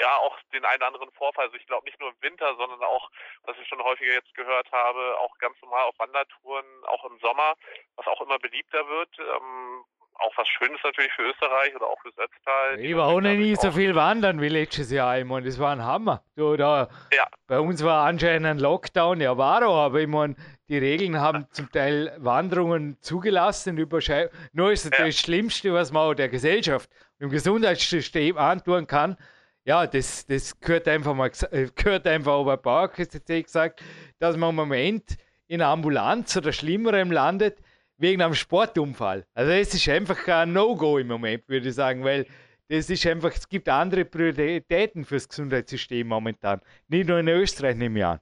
ja 0.00 0.16
auch 0.18 0.38
den 0.52 0.64
einen 0.64 0.76
oder 0.76 0.86
anderen 0.88 1.12
Vorfall. 1.12 1.46
Also 1.46 1.56
ich 1.56 1.66
glaube 1.66 1.86
nicht 1.86 1.98
nur 2.00 2.10
im 2.10 2.22
Winter, 2.22 2.54
sondern 2.56 2.82
auch, 2.82 3.10
was 3.44 3.56
ich 3.58 3.68
schon 3.68 3.82
häufiger 3.82 4.12
jetzt 4.12 4.34
gehört 4.34 4.70
habe, 4.72 5.18
auch 5.18 5.36
ganz 5.38 5.60
normal 5.62 5.84
auf 5.84 5.98
Wandertouren, 5.98 6.66
auch 6.86 7.04
im 7.04 7.18
Sommer, 7.20 7.54
was 7.96 8.06
auch 8.06 8.20
immer 8.20 8.38
beliebter 8.38 8.86
wird. 8.88 9.18
Ähm, 9.18 9.84
auch 10.18 10.32
was 10.36 10.48
Schönes 10.48 10.80
natürlich 10.82 11.12
für 11.12 11.22
Österreich 11.22 11.74
oder 11.76 11.86
auch 11.86 12.00
fürs 12.00 12.16
Ötztal. 12.18 12.80
Ich 12.80 12.96
war 12.96 13.08
auch 13.08 13.20
noch 13.20 13.34
nie 13.34 13.54
so 13.56 13.70
viel 13.70 13.94
wandern 13.94 14.40
wie 14.40 14.48
letztes 14.48 14.90
Jahr. 14.90 15.18
Ich 15.18 15.24
meine, 15.24 15.46
das 15.46 15.58
war 15.58 15.72
ein 15.72 15.84
Hammer. 15.84 16.22
Du, 16.36 16.56
da, 16.56 16.88
ja. 17.12 17.26
Bei 17.46 17.60
uns 17.60 17.84
war 17.84 18.06
anscheinend 18.06 18.46
ein 18.46 18.58
Lockdown, 18.58 19.20
ja 19.20 19.36
war 19.36 19.66
auch, 19.66 19.76
aber 19.76 20.00
ich 20.00 20.08
meine, 20.08 20.36
die 20.68 20.78
Regeln 20.78 21.20
haben 21.20 21.46
zum 21.52 21.70
Teil 21.70 22.16
Wanderungen 22.18 22.98
zugelassen. 23.00 23.78
Überschei 23.78 24.30
Nur 24.52 24.72
ist 24.72 24.84
ja. 24.84 25.04
das 25.04 25.18
Schlimmste, 25.18 25.72
was 25.72 25.92
man 25.92 26.10
auch 26.10 26.14
der 26.14 26.28
Gesellschaft 26.28 26.90
im 27.18 27.30
Gesundheitssystem 27.30 28.36
antun 28.36 28.86
kann. 28.86 29.16
Ja, 29.64 29.86
das, 29.86 30.26
das 30.26 30.58
gehört 30.60 30.86
einfach 30.86 31.14
mal 31.14 31.30
äh, 31.50 31.68
gehört 31.74 32.06
einfach 32.06 32.32
aber 32.32 32.56
Bauer 32.56 32.88
gesagt, 32.88 33.82
dass 34.18 34.36
man 34.36 34.50
im 34.50 34.56
Moment 34.56 35.16
in 35.48 35.60
einer 35.60 35.70
Ambulanz 35.70 36.36
oder 36.36 36.52
Schlimmerem 36.52 37.10
landet, 37.10 37.60
wegen 37.98 38.22
einem 38.22 38.34
Sportunfall. 38.34 39.26
Also 39.34 39.52
es 39.52 39.74
ist 39.74 39.88
einfach 39.88 40.26
ein 40.28 40.52
No-Go 40.52 40.98
im 40.98 41.08
Moment, 41.08 41.48
würde 41.48 41.68
ich 41.68 41.74
sagen, 41.74 42.04
weil 42.04 42.26
das 42.68 42.90
ist 42.90 43.06
einfach, 43.06 43.30
es 43.30 43.48
gibt 43.48 43.68
andere 43.68 44.04
Prioritäten 44.04 45.04
fürs 45.04 45.28
Gesundheitssystem 45.28 46.06
momentan. 46.06 46.60
Nicht 46.88 47.08
nur 47.08 47.20
in 47.20 47.28
Österreich, 47.28 47.76
nehme 47.76 47.98
ich 47.98 48.04
an. 48.04 48.20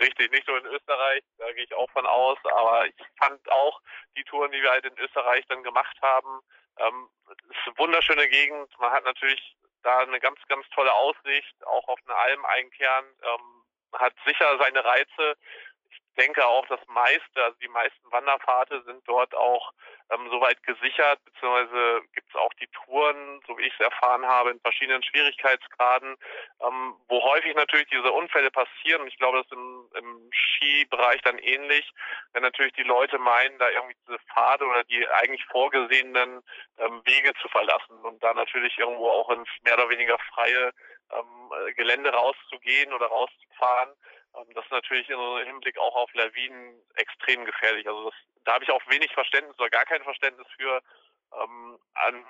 Richtig, 0.00 0.30
nicht 0.32 0.46
nur 0.46 0.58
in 0.58 0.66
Österreich, 0.66 1.22
da 1.38 1.50
gehe 1.52 1.64
ich 1.64 1.74
auch 1.74 1.90
von 1.90 2.04
aus, 2.06 2.38
aber 2.44 2.86
ich 2.86 2.94
fand 3.18 3.40
auch 3.50 3.80
die 4.16 4.24
Touren, 4.24 4.52
die 4.52 4.60
wir 4.60 4.70
halt 4.70 4.84
in 4.84 4.98
Österreich 4.98 5.44
dann 5.48 5.62
gemacht 5.62 5.96
haben, 6.02 6.40
ähm, 6.78 7.08
ist 7.50 7.66
eine 7.66 7.78
wunderschöne 7.78 8.28
Gegend. 8.28 8.68
Man 8.78 8.90
hat 8.90 9.04
natürlich 9.04 9.56
da 9.82 9.98
eine 9.98 10.20
ganz, 10.20 10.38
ganz 10.48 10.66
tolle 10.70 10.92
Aussicht, 10.92 11.66
auch 11.66 11.88
auf 11.88 11.98
eine 12.06 12.16
Alm 12.16 12.44
einkehren, 12.44 13.06
ähm, 13.22 13.64
hat 13.98 14.14
sicher 14.26 14.58
seine 14.58 14.84
Reize 14.84 15.36
denke 16.16 16.44
auch, 16.46 16.66
das 16.66 16.80
meiste, 16.88 17.42
also 17.42 17.56
die 17.60 17.68
meisten 17.68 18.10
Wanderpfade 18.10 18.82
sind 18.84 19.02
dort 19.06 19.34
auch 19.34 19.72
ähm, 20.10 20.28
soweit 20.30 20.62
gesichert, 20.62 21.24
beziehungsweise 21.24 22.02
gibt 22.14 22.28
es 22.28 22.36
auch 22.36 22.52
die 22.54 22.68
Touren, 22.68 23.40
so 23.46 23.56
wie 23.56 23.62
ich 23.62 23.74
es 23.74 23.80
erfahren 23.80 24.26
habe, 24.26 24.50
in 24.50 24.60
verschiedenen 24.60 25.02
Schwierigkeitsgraden, 25.02 26.16
ähm, 26.60 26.94
wo 27.08 27.22
häufig 27.22 27.54
natürlich 27.54 27.88
diese 27.88 28.12
Unfälle 28.12 28.50
passieren. 28.50 29.02
Und 29.02 29.08
ich 29.08 29.16
glaube, 29.16 29.38
das 29.38 29.46
ist 29.46 29.52
im, 29.52 29.88
im 29.94 30.30
Skibereich 30.32 31.22
dann 31.22 31.38
ähnlich, 31.38 31.90
wenn 32.32 32.42
natürlich 32.42 32.74
die 32.74 32.82
Leute 32.82 33.18
meinen, 33.18 33.58
da 33.58 33.70
irgendwie 33.70 33.96
diese 34.06 34.18
Pfade 34.30 34.66
oder 34.66 34.84
die 34.84 35.06
eigentlich 35.08 35.44
vorgesehenen 35.46 36.42
ähm, 36.78 37.02
Wege 37.04 37.32
zu 37.40 37.48
verlassen 37.48 37.98
und 38.02 38.22
da 38.22 38.34
natürlich 38.34 38.76
irgendwo 38.78 39.08
auch 39.08 39.30
ins 39.30 39.48
mehr 39.62 39.74
oder 39.74 39.88
weniger 39.88 40.18
freie 40.34 40.72
ähm, 41.12 41.74
Gelände 41.76 42.10
rauszugehen 42.12 42.92
oder 42.92 43.06
rauszufahren. 43.06 43.90
Das 44.54 44.64
ist 44.64 44.70
natürlich 44.70 45.08
im 45.08 45.18
Hinblick 45.44 45.78
auch 45.78 45.94
auf 45.96 46.12
Lawinen 46.14 46.82
extrem 46.94 47.44
gefährlich. 47.44 47.86
Also 47.86 48.10
das, 48.10 48.14
da 48.44 48.54
habe 48.54 48.64
ich 48.64 48.70
auch 48.70 48.82
wenig 48.88 49.12
Verständnis 49.12 49.58
oder 49.58 49.70
gar 49.70 49.84
kein 49.84 50.02
Verständnis 50.02 50.46
für, 50.56 50.82
ähm, 51.40 51.78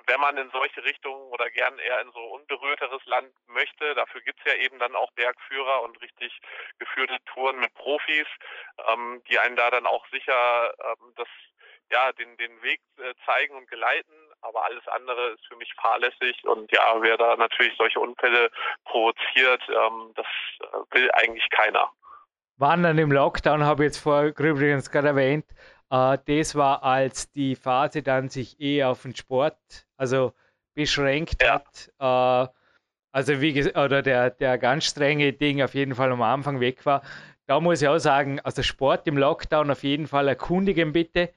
wenn 0.07 0.19
man 0.19 0.37
in 0.37 0.49
solche 0.51 0.83
Richtungen 0.83 1.31
oder 1.31 1.49
gern 1.49 1.77
eher 1.79 2.01
in 2.01 2.11
so 2.11 2.19
unberührteres 2.19 3.05
Land 3.05 3.33
möchte. 3.47 3.95
Dafür 3.95 4.21
gibt 4.21 4.39
es 4.39 4.53
ja 4.53 4.59
eben 4.59 4.79
dann 4.79 4.95
auch 4.95 5.11
Bergführer 5.11 5.81
und 5.83 6.01
richtig 6.01 6.39
geführte 6.79 7.17
Touren 7.25 7.59
mit 7.59 7.73
Profis, 7.73 8.27
ähm, 8.89 9.21
die 9.29 9.39
einen 9.39 9.55
da 9.55 9.69
dann 9.71 9.85
auch 9.85 10.05
sicher 10.07 10.73
ähm, 10.85 11.13
das 11.15 11.27
ja, 11.91 12.11
den, 12.13 12.35
den 12.37 12.61
Weg 12.63 12.81
äh, 12.97 13.13
zeigen 13.25 13.55
und 13.55 13.69
geleiten, 13.69 14.13
aber 14.41 14.65
alles 14.65 14.85
andere 14.87 15.29
ist 15.29 15.45
für 15.47 15.55
mich 15.55 15.71
fahrlässig 15.75 16.43
und 16.43 16.71
ja, 16.71 17.01
wer 17.01 17.17
da 17.17 17.35
natürlich 17.35 17.75
solche 17.77 17.99
Unfälle 17.99 18.49
provoziert, 18.85 19.61
ähm, 19.69 20.11
das 20.15 20.25
äh, 20.59 20.95
will 20.95 21.11
eigentlich 21.13 21.47
keiner. 21.51 21.91
Wandern 22.57 22.97
im 22.97 23.11
Lockdown 23.11 23.63
habe 23.63 23.83
ich 23.83 23.87
jetzt 23.89 23.97
vorher 23.97 24.33
übrigens 24.37 24.91
gerade 24.91 25.09
erwähnt, 25.09 25.45
äh, 25.89 26.17
das 26.25 26.55
war, 26.55 26.83
als 26.83 27.31
die 27.31 27.55
Phase 27.55 28.03
dann 28.03 28.29
sich 28.29 28.59
eher 28.59 28.89
auf 28.89 29.03
den 29.03 29.15
Sport, 29.15 29.57
also 29.97 30.33
beschränkt 30.75 31.41
ja. 31.41 31.55
hat. 31.55 31.91
Äh, 31.99 32.53
also 33.11 33.41
wie 33.41 33.53
gesagt, 33.53 33.77
oder 33.77 34.01
der, 34.01 34.31
der 34.31 34.57
ganz 34.57 34.85
strenge 34.85 35.33
Ding 35.33 35.61
auf 35.61 35.75
jeden 35.75 35.95
Fall 35.95 36.11
am 36.11 36.21
Anfang 36.21 36.59
weg 36.59 36.85
war. 36.85 37.03
Da 37.45 37.59
muss 37.59 37.81
ich 37.81 37.87
auch 37.87 37.99
sagen, 37.99 38.39
also 38.39 38.63
Sport 38.63 39.05
im 39.07 39.17
Lockdown 39.17 39.69
auf 39.69 39.83
jeden 39.83 40.07
Fall 40.07 40.27
erkundigen 40.27 40.93
bitte 40.93 41.29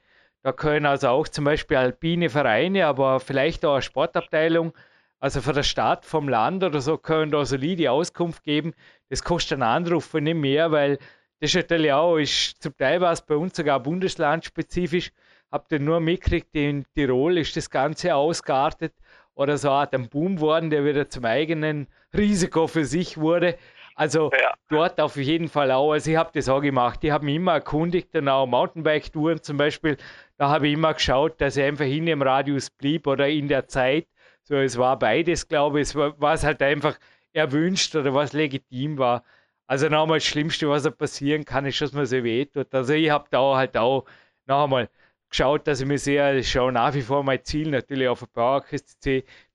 da 0.47 0.53
können 0.53 0.85
also 0.85 1.09
auch 1.09 1.27
zum 1.27 1.43
Beispiel 1.43 1.75
alpine 1.75 2.29
Vereine, 2.29 2.85
aber 2.85 3.19
vielleicht 3.19 3.65
auch 3.65 3.73
eine 3.73 3.81
Sportabteilung, 3.81 4.73
also 5.19 5.41
für 5.41 5.53
der 5.53 5.63
Stadt, 5.63 6.05
vom 6.05 6.29
Land 6.29 6.63
oder 6.63 6.81
so, 6.81 6.97
können 6.97 7.31
da 7.31 7.45
solide 7.45 7.91
Auskunft 7.91 8.43
geben. 8.43 8.73
Das 9.09 9.23
kostet 9.23 9.53
einen 9.53 9.63
Anruf 9.63 10.13
nicht 10.13 10.35
mehr, 10.35 10.71
weil 10.71 10.99
das 11.39 11.53
natürlich 11.53 11.91
auch, 11.91 12.17
ist 12.17 12.61
zum 12.61 12.75
Teil 12.77 13.01
was 13.01 13.25
bei 13.25 13.35
uns 13.35 13.55
sogar 13.55 13.79
bundeslandspezifisch. 13.79 15.11
Habt 15.51 15.71
ihr 15.71 15.79
nur 15.79 15.99
mitgekriegt, 15.99 16.55
in 16.55 16.85
Tirol 16.93 17.37
ist 17.37 17.55
das 17.55 17.69
Ganze 17.69 18.15
ausgeartet 18.15 18.93
oder 19.33 19.57
so 19.57 19.71
hat 19.71 19.93
ein 19.93 20.09
Boom 20.09 20.39
worden, 20.39 20.69
der 20.69 20.83
wieder 20.83 21.09
zum 21.09 21.25
eigenen 21.25 21.87
Risiko 22.13 22.67
für 22.67 22.85
sich 22.85 23.17
wurde. 23.17 23.55
Also 23.95 24.29
ja. 24.39 24.53
dort 24.69 24.99
auf 24.99 25.15
jeden 25.15 25.47
Fall 25.47 25.71
auch. 25.71 25.91
Also 25.91 26.11
ich 26.11 26.17
habe 26.17 26.31
das 26.33 26.49
auch 26.49 26.61
gemacht. 26.61 27.03
Ich 27.03 27.11
habe 27.11 27.25
mich 27.25 27.35
immer 27.35 27.53
erkundigt, 27.53 28.09
dann 28.13 28.27
auch 28.27 28.45
Mountainbike-Touren 28.45 29.41
zum 29.41 29.57
Beispiel. 29.57 29.97
Da 30.37 30.49
habe 30.49 30.67
ich 30.67 30.73
immer 30.73 30.93
geschaut, 30.93 31.39
dass 31.39 31.57
ich 31.57 31.63
einfach 31.63 31.85
in 31.85 32.05
dem 32.05 32.21
Radius 32.21 32.69
blieb 32.69 33.07
oder 33.07 33.27
in 33.27 33.47
der 33.47 33.67
Zeit. 33.67 34.07
So, 34.47 34.55
es 34.55 34.77
war 34.77 34.97
beides, 34.97 35.49
glaube 35.49 35.81
ich. 35.81 35.89
Es 35.89 35.95
war, 35.95 36.13
was 36.21 36.45
halt 36.45 36.61
einfach 36.61 36.97
erwünscht 37.33 37.93
oder 37.97 38.13
was 38.13 38.31
legitim 38.31 38.97
war. 38.97 39.25
Also 39.67 39.89
nochmal 39.89 40.19
das 40.19 40.25
Schlimmste, 40.25 40.69
was 40.69 40.89
passieren 40.95 41.43
kann, 41.43 41.65
ist, 41.65 41.81
dass 41.81 41.91
man 41.91 42.05
sich 42.05 42.23
wehtut. 42.23 42.73
Also 42.73 42.93
ich 42.93 43.09
habe 43.09 43.25
da 43.29 43.57
halt 43.57 43.75
auch 43.75 44.05
noch 44.45 44.63
einmal 44.63 44.89
geschaut, 45.29 45.67
dass 45.67 45.81
ich 45.81 45.85
mir 45.85 45.97
sehr, 45.97 46.33
ich 46.35 46.49
schaue 46.49 46.71
nach 46.71 46.93
wie 46.93 47.01
vor 47.01 47.23
mein 47.23 47.43
Ziel 47.43 47.69
natürlich 47.71 48.07
auf 48.07 48.21
der 48.21 48.27
PowerQuest 48.27 49.05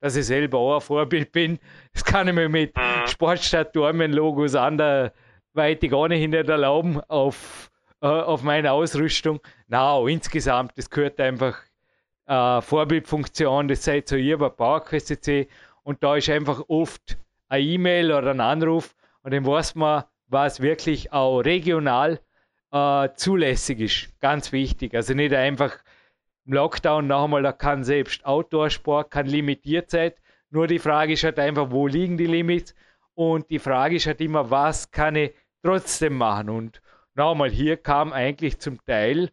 dass 0.00 0.16
ich 0.16 0.26
selber 0.26 0.58
auch 0.58 0.74
ein 0.74 0.80
Vorbild 0.82 1.32
bin. 1.32 1.58
Das 1.94 2.04
kann 2.04 2.28
ich 2.28 2.34
mir 2.34 2.50
mit 2.50 2.76
mhm. 2.76 3.06
Sportstadt-Dormen-Logos 3.06 4.54
anderweitig 4.56 5.94
auch 5.94 6.08
nicht 6.08 6.34
erlauben 6.34 7.00
auf, 7.08 7.70
äh, 8.02 8.06
auf 8.08 8.42
meine 8.42 8.72
Ausrüstung. 8.72 9.40
Na, 9.68 9.98
insgesamt, 10.06 10.76
das 10.76 10.90
gehört 10.90 11.18
einfach 11.18 11.62
äh, 12.32 12.62
Vorbildfunktion, 12.62 13.68
das 13.68 13.84
seid 13.84 14.08
so 14.08 14.16
ihr 14.16 14.38
bei 14.38 14.48
PowerQuest 14.48 15.28
und 15.82 16.02
da 16.02 16.16
ist 16.16 16.30
einfach 16.30 16.62
oft 16.68 17.18
eine 17.48 17.62
E-Mail 17.62 18.10
oder 18.12 18.30
ein 18.30 18.40
Anruf 18.40 18.94
und 19.22 19.34
dann 19.34 19.44
weiß 19.44 19.74
man, 19.74 20.04
was 20.28 20.60
wirklich 20.60 21.12
auch 21.12 21.40
regional 21.40 22.20
äh, 22.70 23.08
zulässig 23.16 23.80
ist. 23.80 24.20
Ganz 24.20 24.50
wichtig. 24.52 24.94
Also 24.94 25.12
nicht 25.12 25.34
einfach 25.34 25.76
im 26.46 26.54
Lockdown 26.54 27.06
noch 27.06 27.24
einmal, 27.24 27.42
da 27.42 27.52
kann 27.52 27.84
selbst 27.84 28.24
Outdoor-Sport 28.24 29.10
kann 29.10 29.26
limitiert 29.26 29.90
sein. 29.90 30.12
Nur 30.48 30.66
die 30.66 30.78
Frage 30.78 31.12
ist 31.12 31.24
halt 31.24 31.38
einfach, 31.38 31.70
wo 31.70 31.86
liegen 31.86 32.16
die 32.16 32.26
Limits? 32.26 32.74
Und 33.14 33.50
die 33.50 33.58
Frage 33.58 33.96
ist 33.96 34.06
halt 34.06 34.22
immer, 34.22 34.50
was 34.50 34.90
kann 34.90 35.16
ich 35.16 35.32
trotzdem 35.62 36.16
machen? 36.16 36.48
Und 36.48 36.80
nochmal, 37.14 37.50
hier 37.50 37.76
kam 37.76 38.12
eigentlich 38.12 38.58
zum 38.58 38.82
Teil, 38.86 39.30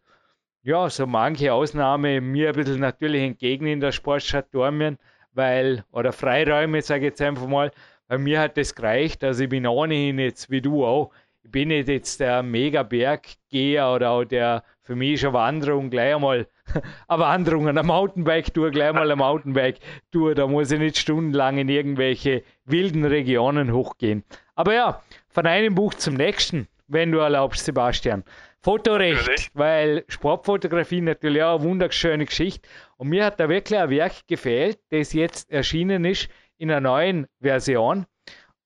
ja, 0.63 0.89
so 0.89 1.07
manche 1.07 1.53
Ausnahme 1.53 2.21
mir 2.21 2.49
ein 2.49 2.55
bisschen 2.55 2.79
natürlich 2.79 3.23
entgegen 3.23 3.67
in 3.67 3.79
der 3.79 3.91
Sportstadt 3.91 4.53
Dormien, 4.53 4.97
weil, 5.33 5.83
oder 5.91 6.11
Freiräume, 6.11 6.81
sage 6.81 7.01
ich 7.01 7.11
jetzt 7.11 7.21
einfach 7.21 7.47
mal, 7.47 7.71
bei 8.07 8.17
mir 8.17 8.39
hat 8.41 8.57
das 8.57 8.75
gereicht. 8.75 9.23
Also 9.23 9.43
ich 9.43 9.49
bin 9.49 9.65
ohnehin 9.67 10.19
jetzt, 10.19 10.49
wie 10.49 10.61
du 10.61 10.85
auch, 10.85 11.11
ich 11.43 11.51
bin 11.51 11.69
nicht 11.69 11.87
jetzt 11.87 12.19
der 12.19 12.43
Mega-Berggeher 12.43 13.91
oder 13.91 14.11
auch 14.11 14.25
der 14.25 14.63
für 14.89 14.95
mich 14.95 15.13
ist 15.13 15.23
eine 15.23 15.33
Wanderung 15.33 15.91
gleich 15.91 16.15
einmal 16.15 16.47
eine 17.07 17.19
Wanderung, 17.21 17.67
eine 17.67 17.83
Mountainbike-Tour, 17.83 18.71
gleich 18.71 18.91
mal 18.91 19.03
eine 19.03 19.15
Mountainbike-Tour. 19.15 20.33
Da 20.33 20.47
muss 20.47 20.71
ich 20.71 20.79
nicht 20.79 20.97
stundenlang 20.97 21.59
in 21.59 21.69
irgendwelche 21.69 22.41
wilden 22.65 23.05
Regionen 23.05 23.71
hochgehen. 23.71 24.23
Aber 24.55 24.73
ja, 24.73 25.03
von 25.27 25.45
einem 25.45 25.75
Buch 25.75 25.93
zum 25.93 26.15
nächsten, 26.15 26.67
wenn 26.87 27.11
du 27.11 27.19
erlaubst, 27.19 27.65
Sebastian. 27.65 28.23
Fotorecht, 28.61 29.21
natürlich. 29.21 29.51
weil 29.53 30.03
Sportfotografie 30.07 31.01
natürlich 31.01 31.43
auch 31.43 31.59
eine 31.59 31.69
wunderschöne 31.69 32.25
Geschichte. 32.25 32.67
Und 32.97 33.09
mir 33.09 33.25
hat 33.25 33.39
da 33.39 33.47
wirklich 33.47 33.79
ein 33.79 33.89
Werk 33.89 34.27
gefehlt, 34.27 34.79
das 34.89 35.13
jetzt 35.13 35.49
erschienen 35.49 36.03
ist 36.05 36.29
in 36.57 36.69
einer 36.69 36.81
neuen 36.81 37.27
Version 37.39 38.05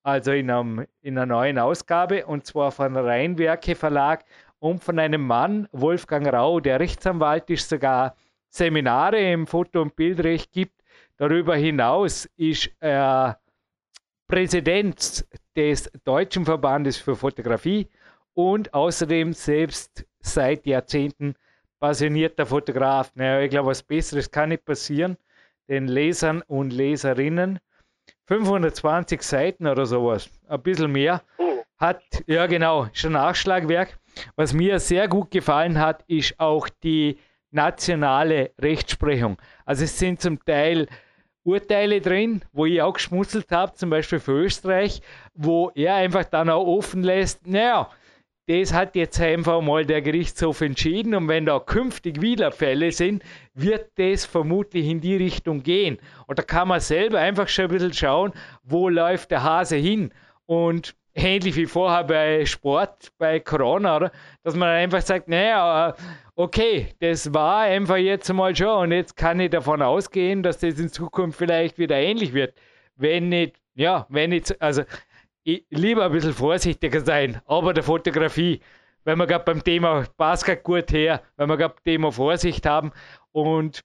also 0.03 0.31
in, 0.31 0.51
einem, 0.51 0.85
in 1.01 1.17
einer 1.17 1.25
neuen 1.25 1.57
Ausgabe, 1.57 2.25
und 2.25 2.45
zwar 2.45 2.71
von 2.71 2.95
Rheinwerke 2.95 3.73
Verlag 3.75 4.25
und 4.59 4.83
von 4.83 4.99
einem 4.99 5.25
Mann, 5.25 5.67
Wolfgang 5.71 6.27
Rau, 6.31 6.59
der 6.59 6.79
Rechtsanwalt 6.79 7.49
ist, 7.49 7.69
sogar 7.69 8.15
Seminare 8.49 9.31
im 9.31 9.47
Foto- 9.47 9.81
und 9.81 9.95
Bildrecht 9.95 10.51
gibt. 10.51 10.83
Darüber 11.17 11.55
hinaus 11.55 12.29
ist 12.35 12.69
er 12.79 13.39
Präsident 14.27 15.25
des 15.55 15.89
Deutschen 16.03 16.45
Verbandes 16.45 16.97
für 16.97 17.15
Fotografie 17.15 17.89
und 18.33 18.73
außerdem 18.73 19.33
selbst 19.33 20.05
seit 20.19 20.65
Jahrzehnten 20.65 21.35
passionierter 21.79 22.45
Fotograf. 22.45 23.11
Naja, 23.15 23.41
ich 23.41 23.49
glaube, 23.49 23.69
was 23.69 23.83
Besseres 23.83 24.31
kann 24.31 24.49
nicht 24.49 24.65
passieren 24.65 25.17
den 25.67 25.87
Lesern 25.87 26.41
und 26.47 26.71
Leserinnen. 26.71 27.59
520 28.25 29.21
Seiten 29.21 29.67
oder 29.67 29.85
sowas, 29.85 30.29
ein 30.47 30.61
bisschen 30.61 30.91
mehr. 30.91 31.21
Oh. 31.37 31.63
Hat, 31.77 32.01
ja 32.27 32.47
genau, 32.47 32.83
ein 33.03 33.11
Nachschlagwerk. 33.11 33.97
Was 34.35 34.53
mir 34.53 34.79
sehr 34.79 35.07
gut 35.07 35.31
gefallen 35.31 35.79
hat, 35.79 36.03
ist 36.07 36.39
auch 36.39 36.69
die 36.69 37.17
nationale 37.51 38.51
Rechtsprechung. 38.59 39.37
Also 39.65 39.83
es 39.83 39.97
sind 39.97 40.21
zum 40.21 40.43
Teil 40.45 40.87
Urteile 41.43 41.99
drin, 41.99 42.43
wo 42.53 42.65
ich 42.65 42.81
auch 42.81 42.93
geschmunzelt 42.93 43.51
habe, 43.51 43.73
zum 43.73 43.89
Beispiel 43.89 44.19
für 44.19 44.31
Österreich, 44.31 45.01
wo 45.33 45.71
er 45.75 45.95
einfach 45.95 46.23
dann 46.23 46.49
auch 46.49 46.65
offen 46.65 47.03
lässt, 47.03 47.45
naja, 47.45 47.89
das 48.47 48.73
hat 48.73 48.95
jetzt 48.95 49.19
einfach 49.21 49.61
mal 49.61 49.85
der 49.85 50.01
Gerichtshof 50.01 50.61
entschieden 50.61 51.15
und 51.15 51.27
wenn 51.29 51.45
da 51.45 51.59
künftig 51.59 52.21
wieder 52.21 52.51
Fälle 52.51 52.91
sind, 52.91 53.23
wird 53.53 53.91
das 53.95 54.25
vermutlich 54.25 54.87
in 54.87 54.99
die 54.99 55.15
Richtung 55.15 55.63
gehen. 55.63 55.97
Und 56.27 56.39
da 56.39 56.43
kann 56.43 56.67
man 56.67 56.81
selber 56.81 57.19
einfach 57.19 57.47
schon 57.47 57.65
ein 57.65 57.71
bisschen 57.71 57.93
schauen, 57.93 58.33
wo 58.63 58.89
läuft 58.89 59.31
der 59.31 59.43
Hase 59.43 59.77
hin. 59.77 60.11
Und 60.45 60.95
ähnlich 61.13 61.55
wie 61.55 61.65
vorher 61.65 62.03
bei 62.03 62.45
Sport, 62.45 63.11
bei 63.17 63.39
Corona, 63.39 64.11
dass 64.43 64.55
man 64.55 64.69
einfach 64.69 65.01
sagt, 65.01 65.29
naja, 65.29 65.95
okay, 66.35 66.87
das 66.99 67.33
war 67.33 67.61
einfach 67.61 67.97
jetzt 67.97 68.31
mal 68.33 68.55
schon 68.55 68.83
und 68.83 68.91
jetzt 68.91 69.15
kann 69.15 69.39
ich 69.39 69.51
davon 69.51 69.81
ausgehen, 69.81 70.43
dass 70.43 70.59
das 70.59 70.79
in 70.79 70.89
Zukunft 70.89 71.37
vielleicht 71.37 71.77
wieder 71.77 71.95
ähnlich 71.95 72.33
wird. 72.33 72.55
Wenn 72.95 73.29
nicht, 73.29 73.55
ja, 73.75 74.05
wenn 74.09 74.31
nicht, 74.31 74.61
also 74.61 74.83
lieber 75.45 76.05
ein 76.05 76.11
bisschen 76.11 76.33
vorsichtiger 76.33 77.01
sein, 77.01 77.41
aber 77.45 77.73
der 77.73 77.83
Fotografie, 77.83 78.61
wenn 79.03 79.17
wir 79.17 79.27
gerade 79.27 79.45
beim 79.45 79.63
Thema 79.63 80.05
passt 80.17 80.63
gut 80.63 80.91
her, 80.91 81.21
wenn 81.35 81.49
wir 81.49 81.57
gerade 81.57 81.75
Thema 81.83 82.11
Vorsicht 82.11 82.65
haben 82.65 82.91
und 83.31 83.83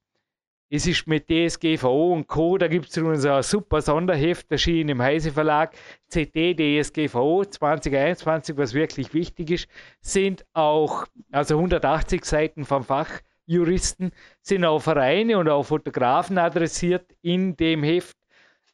es 0.70 0.86
ist 0.86 1.06
mit 1.06 1.30
DSGVO 1.30 2.12
und 2.12 2.26
Co. 2.26 2.58
Da 2.58 2.68
gibt 2.68 2.90
es 2.90 2.98
unser 2.98 3.42
super 3.42 3.80
Sonderheft 3.80 4.52
erschienen 4.52 4.90
im 4.90 5.02
Heise 5.02 5.32
Verlag. 5.32 5.74
CT 6.10 6.58
DSGVO 6.58 7.46
2021, 7.46 8.56
was 8.58 8.74
wirklich 8.74 9.14
wichtig 9.14 9.50
ist, 9.50 9.68
sind 10.02 10.44
auch, 10.52 11.06
also 11.32 11.54
180 11.56 12.22
Seiten 12.24 12.66
vom 12.66 12.84
Fachjuristen, 12.84 14.12
sind 14.42 14.66
auch 14.66 14.80
Vereine 14.80 15.38
und 15.38 15.48
auch 15.48 15.62
Fotografen 15.62 16.36
adressiert 16.36 17.14
in 17.22 17.56
dem 17.56 17.82
Heft. 17.82 18.18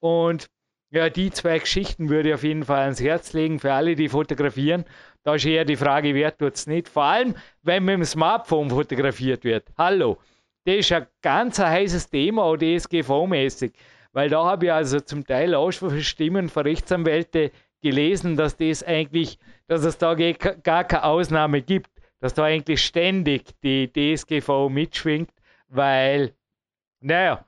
Und 0.01 0.49
ja, 0.94 1.11
die 1.11 1.33
zwei 1.33 1.59
Geschichten 1.59 2.09
würde 2.09 2.28
ich 2.28 2.35
auf 2.35 2.44
jeden 2.44 2.64
Fall 2.64 2.83
ans 2.83 3.00
Herz 3.00 3.33
legen 3.33 3.59
für 3.59 3.72
alle, 3.72 3.96
die 3.96 4.09
fotografieren. 4.09 4.85
Da 5.24 5.35
ist 5.35 5.44
eher 5.44 5.64
die 5.64 5.74
Frage, 5.74 6.14
wer 6.14 6.37
tut 6.37 6.54
es 6.54 6.68
nicht. 6.68 6.88
Vor 6.88 7.02
allem, 7.02 7.35
wenn 7.62 7.85
mit 7.85 7.94
dem 7.94 8.04
Smartphone 8.04 8.70
fotografiert 8.70 9.42
wird. 9.42 9.68
Hallo, 9.76 10.18
das 10.64 10.76
ist 10.76 10.92
ein 10.92 11.07
ganz 11.20 11.59
heißes 11.59 12.11
Thema, 12.11 12.44
auch 12.44 12.57
DSGV-mäßig. 12.57 13.72
Weil 14.12 14.28
da 14.28 14.44
habe 14.44 14.66
ich 14.66 14.72
also 14.72 15.00
zum 15.00 15.26
Teil 15.26 15.57
auch 15.57 15.72
schon 15.72 16.00
Stimmen 16.00 16.48
von 16.48 16.62
Rechtsanwälten 16.62 17.50
gelesen, 17.83 18.37
dass 18.37 18.57
das 18.57 18.85
eigentlich, 18.85 19.40
dass 19.66 19.85
es 19.85 19.98
da 19.98 20.14
gar 20.14 20.85
keine 20.85 21.04
Ausnahme 21.04 21.61
gibt, 21.61 21.90
dass 22.20 22.35
da 22.35 22.44
eigentlich 22.44 22.85
ständig 22.85 23.50
die 23.64 23.90
DSGV 23.92 24.68
mitschwingt, 24.70 25.30
weil, 25.66 26.35
naja, 27.00 27.44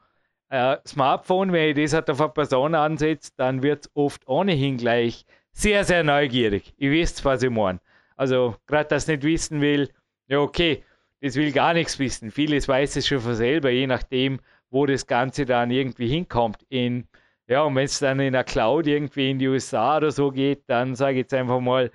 äh, 0.48 0.76
Smartphone, 0.87 1.52
wenn 1.52 1.76
ich 1.76 1.90
das 1.90 2.09
auf 2.09 2.20
eine 2.20 2.30
Person 2.30 2.74
ansetze, 2.74 3.32
dann 3.37 3.62
wird 3.62 3.87
es 3.87 3.90
oft 3.94 4.26
ohnehin 4.28 4.76
gleich 4.76 5.24
sehr, 5.52 5.85
sehr 5.85 6.04
neugierig. 6.04 6.74
Ihr 6.76 6.90
wisst, 6.90 7.24
was 7.24 7.42
ich 7.42 7.50
meine. 7.50 7.80
Also, 8.16 8.56
gerade 8.66 8.88
das 8.88 9.06
nicht 9.06 9.22
wissen 9.22 9.61
will, 9.61 9.90
ja, 10.28 10.38
okay, 10.38 10.85
das 11.20 11.37
will 11.37 11.52
gar 11.52 11.74
nichts 11.74 11.98
wissen. 11.98 12.30
Vieles 12.30 12.68
weiß 12.68 12.96
es 12.96 13.06
schon 13.06 13.20
von 13.20 13.35
selber, 13.35 13.70
je 13.70 13.87
nachdem, 13.87 14.40
wo 14.70 14.87
das 14.87 15.06
Ganze 15.06 15.46
dann 15.46 15.70
irgendwie 15.70 16.09
hinkommt. 16.09 16.64
In, 16.68 17.09
ja, 17.48 17.62
und 17.62 17.74
wenn 17.74 17.85
es 17.85 17.98
dann 17.98 18.20
in 18.20 18.32
der 18.32 18.44
Cloud 18.44 18.87
irgendwie 18.87 19.30
in 19.30 19.38
die 19.38 19.48
USA 19.48 19.96
oder 19.98 20.11
so 20.11 20.30
geht, 20.30 20.64
dann 20.68 20.94
sage 20.94 21.12
ich 21.12 21.18
jetzt 21.18 21.35
einfach 21.35 21.61
mal, 21.61 21.90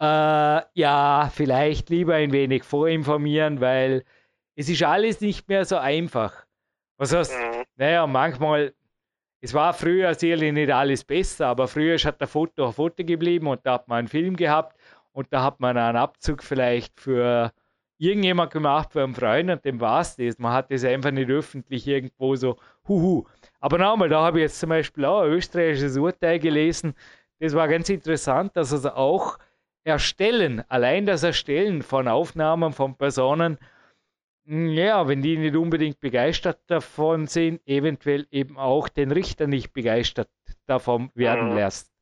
äh, 0.00 0.62
ja, 0.74 1.30
vielleicht 1.32 1.90
lieber 1.90 2.14
ein 2.14 2.32
wenig 2.32 2.64
vorinformieren, 2.64 3.60
weil 3.60 4.04
es 4.54 4.68
ist 4.68 4.82
alles 4.82 5.20
nicht 5.20 5.48
mehr 5.48 5.64
so 5.64 5.76
einfach. 5.76 6.47
Was 6.98 7.14
heißt, 7.14 7.32
mhm. 7.32 7.62
naja, 7.76 8.06
manchmal, 8.06 8.74
es 9.40 9.54
war 9.54 9.72
früher 9.72 10.12
sicherlich 10.14 10.52
nicht 10.52 10.70
alles 10.70 11.04
besser, 11.04 11.46
aber 11.46 11.68
früher 11.68 11.96
hat 11.96 12.20
der 12.20 12.28
Foto 12.28 12.66
ein 12.66 12.72
Foto 12.72 13.04
geblieben 13.04 13.46
und 13.46 13.64
da 13.64 13.74
hat 13.74 13.88
man 13.88 14.00
einen 14.00 14.08
Film 14.08 14.36
gehabt 14.36 14.76
und 15.12 15.32
da 15.32 15.44
hat 15.44 15.60
man 15.60 15.76
einen 15.78 15.96
Abzug 15.96 16.42
vielleicht 16.42 17.00
für 17.00 17.52
irgendjemand 17.98 18.52
gemacht, 18.52 18.92
für 18.92 19.02
einen 19.02 19.14
Freund 19.14 19.50
und 19.50 19.64
dem 19.64 19.80
war 19.80 20.00
es 20.00 20.16
das. 20.16 20.38
Man 20.38 20.52
hat 20.52 20.70
das 20.70 20.84
einfach 20.84 21.12
nicht 21.12 21.30
öffentlich 21.30 21.86
irgendwo 21.86 22.34
so, 22.36 22.56
huhu. 22.86 23.24
Aber 23.60 23.78
nochmal, 23.78 24.08
da 24.08 24.22
habe 24.22 24.38
ich 24.38 24.42
jetzt 24.42 24.60
zum 24.60 24.70
Beispiel 24.70 25.04
auch 25.04 25.22
ein 25.22 25.30
österreichisches 25.30 25.96
Urteil 25.96 26.38
gelesen. 26.38 26.94
Das 27.38 27.54
war 27.54 27.68
ganz 27.68 27.88
interessant, 27.88 28.56
dass 28.56 28.72
also 28.72 28.90
auch 28.90 29.38
Erstellen, 29.84 30.64
allein 30.68 31.06
das 31.06 31.22
Erstellen 31.22 31.82
von 31.82 32.08
Aufnahmen 32.08 32.72
von 32.72 32.96
Personen 32.96 33.58
ja, 34.48 35.06
wenn 35.06 35.20
die 35.20 35.36
nicht 35.36 35.56
unbedingt 35.56 36.00
begeistert 36.00 36.60
davon 36.68 37.26
sind, 37.26 37.60
eventuell 37.66 38.26
eben 38.30 38.56
auch 38.56 38.88
den 38.88 39.10
Richter 39.10 39.46
nicht 39.46 39.72
begeistert 39.72 40.30
davon 40.66 41.10
werden 41.14 41.50
mhm. 41.50 41.56
lässt. 41.56 41.92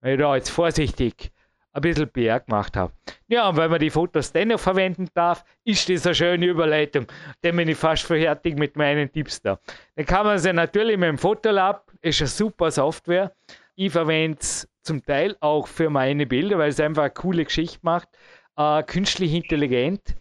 Wenn 0.00 0.14
ich 0.14 0.20
da 0.20 0.34
jetzt 0.34 0.50
vorsichtig 0.50 1.30
ein 1.72 1.82
bisschen 1.82 2.08
PR 2.08 2.40
gemacht 2.40 2.76
habe. 2.76 2.92
Ja, 3.28 3.48
und 3.48 3.56
wenn 3.56 3.70
man 3.70 3.78
die 3.78 3.90
Fotos 3.90 4.32
dennoch 4.32 4.58
verwenden 4.58 5.08
darf, 5.14 5.44
ist 5.62 5.88
das 5.88 6.06
eine 6.06 6.14
schöne 6.14 6.46
Überleitung. 6.46 7.06
Dann 7.42 7.56
bin 7.56 7.68
ich 7.68 7.76
fast 7.76 8.04
fertig 8.04 8.58
mit 8.58 8.76
meinen 8.76 9.12
Tipps 9.12 9.42
da. 9.42 9.60
Dann 9.94 10.06
kann 10.06 10.26
man 10.26 10.38
sie 10.38 10.52
natürlich 10.52 10.96
mit 10.96 11.08
dem 11.08 11.18
Fotolab, 11.18 11.92
ist 12.00 12.20
eine 12.20 12.28
super 12.28 12.70
Software, 12.70 13.32
ich 13.74 13.92
verwende 13.92 14.38
es 14.40 14.68
zum 14.82 15.04
Teil 15.04 15.36
auch 15.40 15.68
für 15.68 15.90
meine 15.90 16.26
Bilder, 16.26 16.58
weil 16.58 16.70
es 16.70 16.80
einfach 16.80 17.02
eine 17.02 17.10
coole 17.10 17.44
Geschichte 17.44 17.80
macht. 17.82 18.08
Äh, 18.56 18.82
künstlich 18.84 19.34
intelligent. 19.34 20.16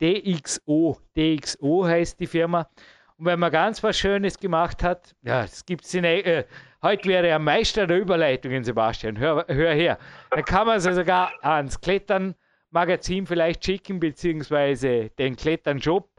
DXO. 0.00 0.98
DXO 1.16 1.86
heißt 1.86 2.20
die 2.20 2.26
Firma. 2.26 2.68
Und 3.18 3.26
wenn 3.26 3.38
man 3.38 3.50
ganz 3.50 3.82
was 3.82 3.98
Schönes 3.98 4.38
gemacht 4.38 4.82
hat, 4.82 5.14
ja, 5.22 5.42
das 5.42 5.64
gibt 5.64 5.84
es 5.84 5.94
in. 5.94 6.04
Äh, 6.04 6.44
heute 6.82 7.08
wäre 7.08 7.26
er 7.26 7.38
Meister 7.38 7.86
der 7.86 7.98
Überleitungen, 7.98 8.62
Sebastian. 8.62 9.18
Hör, 9.18 9.46
hör 9.48 9.72
her. 9.72 9.98
Dann 10.30 10.44
kann 10.44 10.66
man 10.66 10.80
sie 10.80 10.92
sogar 10.92 11.32
ans 11.42 11.80
Klettern-Magazin 11.80 13.26
vielleicht 13.26 13.64
schicken, 13.64 14.00
beziehungsweise 14.00 15.10
den 15.18 15.36
Klettern-Shop. 15.36 16.10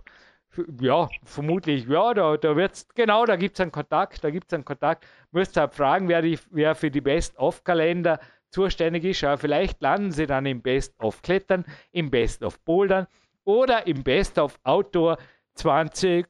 Ja, 0.82 1.08
vermutlich, 1.24 1.88
ja, 1.88 2.16
da, 2.16 2.36
da 2.36 2.56
wird's, 2.56 2.88
genau, 2.96 3.26
da 3.26 3.36
gibt 3.36 3.58
es 3.58 3.62
einen 3.62 3.72
Kontakt, 3.72 4.24
da 4.24 4.32
gibt 4.32 4.48
es 4.48 4.56
einen 4.56 4.66
Kontakt. 4.66 5.06
Müsst 5.32 5.56
halt 5.56 5.76
fragen, 5.76 6.08
wer, 6.08 6.24
die, 6.24 6.40
wer 6.50 6.74
für 6.74 6.90
die 6.90 7.02
Best-of-Kalender 7.02 8.20
zuständig 8.50 9.04
ist. 9.04 9.24
Aber 9.24 9.38
vielleicht 9.38 9.82
landen 9.84 10.12
sie 10.12 10.26
dann 10.26 10.48
im 10.48 10.63
Best-of-Klettern, 10.63 11.63
im 11.92 12.10
Best-of-Bouldern 12.10 13.06
oder 13.48 13.88
im 13.88 14.04
Best-of-Outdoor 14.04 15.18
20 15.56 16.28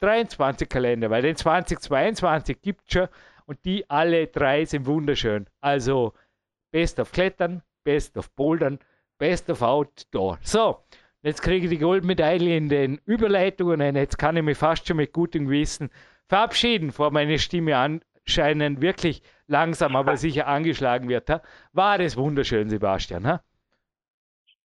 23 0.00 0.68
Kalender, 0.68 1.10
weil 1.10 1.22
den 1.22 1.34
2022 1.34 2.62
gibt 2.62 2.82
es 2.86 2.92
schon 2.92 3.08
und 3.46 3.58
die 3.64 3.88
alle 3.90 4.28
drei 4.28 4.64
sind 4.64 4.86
wunderschön. 4.86 5.46
Also 5.60 6.12
Best 6.70 7.00
of 7.00 7.10
Klettern, 7.10 7.62
Best 7.84 8.16
of 8.16 8.30
Bouldern, 8.36 8.78
Best 9.18 9.50
of 9.50 9.62
Outdoor. 9.62 10.38
So, 10.42 10.84
jetzt 11.22 11.42
kriege 11.42 11.64
ich 11.64 11.70
die 11.70 11.78
Goldmedaille 11.78 12.56
in 12.56 12.68
den 12.68 13.00
Überleitungen 13.06 13.80
und 13.80 13.96
jetzt 13.96 14.18
kann 14.18 14.36
ich 14.36 14.42
mich 14.44 14.58
fast 14.58 14.86
schon 14.86 14.98
mit 14.98 15.12
gutem 15.12 15.46
Gewissen 15.46 15.90
verabschieden, 16.28 16.92
vor 16.92 17.10
meine 17.10 17.38
Stimme 17.38 17.76
anscheinend 17.76 18.80
wirklich 18.80 19.22
langsam, 19.46 19.96
aber 19.96 20.16
sicher 20.16 20.46
angeschlagen 20.46 21.08
wird. 21.08 21.28
War 21.72 21.98
das 21.98 22.16
wunderschön, 22.16 22.68
Sebastian? 22.68 23.26
Ha? 23.26 23.42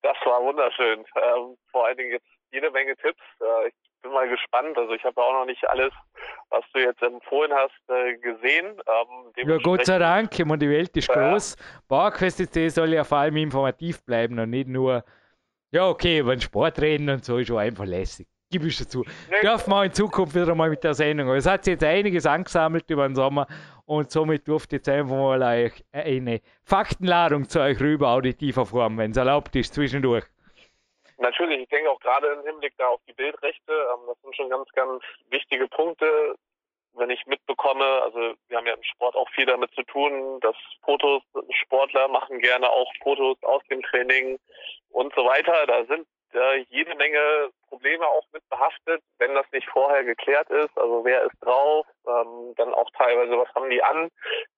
Das 0.04 0.18
war 0.26 0.44
wunderschön. 0.44 1.00
Ähm, 1.16 1.58
vor 1.72 1.88
allen 1.88 1.98
Dingen 1.98 2.12
jetzt 2.12 2.28
jede 2.52 2.70
Menge 2.72 2.96
Tipps. 2.98 3.22
Äh, 3.40 3.70
ich 3.70 3.74
bin 4.02 4.12
mal 4.12 4.28
gespannt. 4.28 4.78
Also 4.78 4.94
ich 4.94 5.04
habe 5.04 5.20
auch 5.22 5.34
noch 5.34 5.46
nicht 5.46 5.68
alles, 5.70 5.92
was 6.50 6.64
du 6.74 6.80
jetzt 6.80 7.02
empfohlen 7.02 7.52
hast, 7.54 7.90
äh, 7.90 8.18
gesehen. 8.18 8.80
Ähm, 8.86 9.50
ja, 9.50 9.58
Gott 9.58 9.86
sei 9.86 9.98
Dank. 9.98 10.38
Ich 10.38 10.46
meine, 10.46 10.60
die 10.60 10.70
Welt 10.70 10.96
ist 10.96 11.08
ja. 11.08 11.32
groß. 11.32 11.56
PowerQuest 11.88 12.54
soll 12.76 12.94
ja 12.94 13.04
vor 13.06 13.20
allem 13.20 13.38
informativ 13.38 14.04
bleiben 14.04 14.38
und 14.40 14.50
nicht 14.50 14.68
nur, 14.68 15.04
ja 15.72 15.88
okay, 15.88 16.20
über 16.20 16.36
den 16.36 16.42
Sport 16.42 16.80
reden 16.82 17.10
und 17.10 17.24
so 17.24 17.38
ist 17.38 17.48
schon 17.48 17.58
einfach 17.58 17.86
lässig. 17.86 18.28
Gib 18.52 18.66
ich 18.66 18.78
dazu. 18.78 19.04
Nee. 19.32 19.42
Dürfen 19.42 19.72
wir 19.72 19.86
in 19.86 19.94
Zukunft 19.94 20.36
wieder 20.36 20.54
mal 20.54 20.70
mit 20.70 20.84
der 20.84 20.94
Sendung. 20.94 21.30
Es 21.30 21.48
hat 21.48 21.64
sich 21.64 21.72
jetzt 21.72 21.84
einiges 21.84 22.26
angesammelt 22.28 22.88
über 22.92 23.08
den 23.08 23.16
Sommer 23.16 23.48
und 23.86 24.12
somit 24.12 24.48
durfte 24.48 24.78
jetzt 24.78 24.90
einfach 24.90 25.16
mal 25.16 25.44
eine 25.92 26.42
Faktenladung 26.64 27.50
zu 27.50 27.60
euch 27.60 27.80
rüber, 27.80 28.10
auditiver 28.10 28.66
Form, 28.66 28.98
wenn 28.98 29.12
es 29.12 29.18
erlaubt 29.18 29.56
ist, 29.56 29.74
zwischendurch. 29.74 30.26
Natürlich, 31.18 31.62
ich 31.62 31.70
denke 31.70 31.90
auch 31.90 32.00
gerade 32.00 32.28
im 32.28 32.46
Hinblick 32.46 32.74
da 32.78 32.88
auf 32.88 33.02
die 33.08 33.14
Bildrechte, 33.14 33.72
ähm, 33.72 34.02
das 34.08 34.20
sind 34.22 34.36
schon 34.36 34.50
ganz, 34.50 34.70
ganz 34.74 35.04
wichtige 35.30 35.68
Punkte. 35.68 36.36
Wenn 36.96 37.10
ich 37.10 37.26
mitbekomme, 37.26 37.86
also 38.04 38.36
wir 38.48 38.58
haben 38.58 38.68
ja 38.68 38.74
im 38.74 38.84
Sport 38.84 39.16
auch 39.16 39.30
viel 39.32 39.46
damit 39.46 39.74
zu 39.74 39.84
tun, 39.84 40.40
dass 40.42 40.56
Fotos, 40.84 41.24
Sportler 41.50 42.08
machen 42.08 42.40
gerne 42.40 42.70
auch 42.70 42.92
Fotos 43.02 43.42
aus 43.44 43.64
dem 43.70 43.82
Training 43.82 44.38
und 44.90 45.14
so 45.16 45.26
weiter. 45.26 45.66
Da 45.66 45.86
sind 45.86 46.06
äh, 46.34 46.66
jede 46.70 46.94
Menge 46.96 47.50
Probleme 47.74 48.06
auch 48.06 48.24
mit 48.32 48.48
behaftet, 48.50 49.02
wenn 49.18 49.34
das 49.34 49.48
nicht 49.52 49.68
vorher 49.68 50.04
geklärt 50.04 50.48
ist. 50.52 50.78
Also 50.78 51.04
wer 51.04 51.24
ist 51.24 51.36
drauf, 51.42 51.88
ähm, 52.08 52.54
dann 52.56 52.72
auch 52.76 52.90
teilweise, 52.96 53.36
was 53.36 53.50
haben 53.56 53.70
die 53.72 53.82
an. 53.82 54.10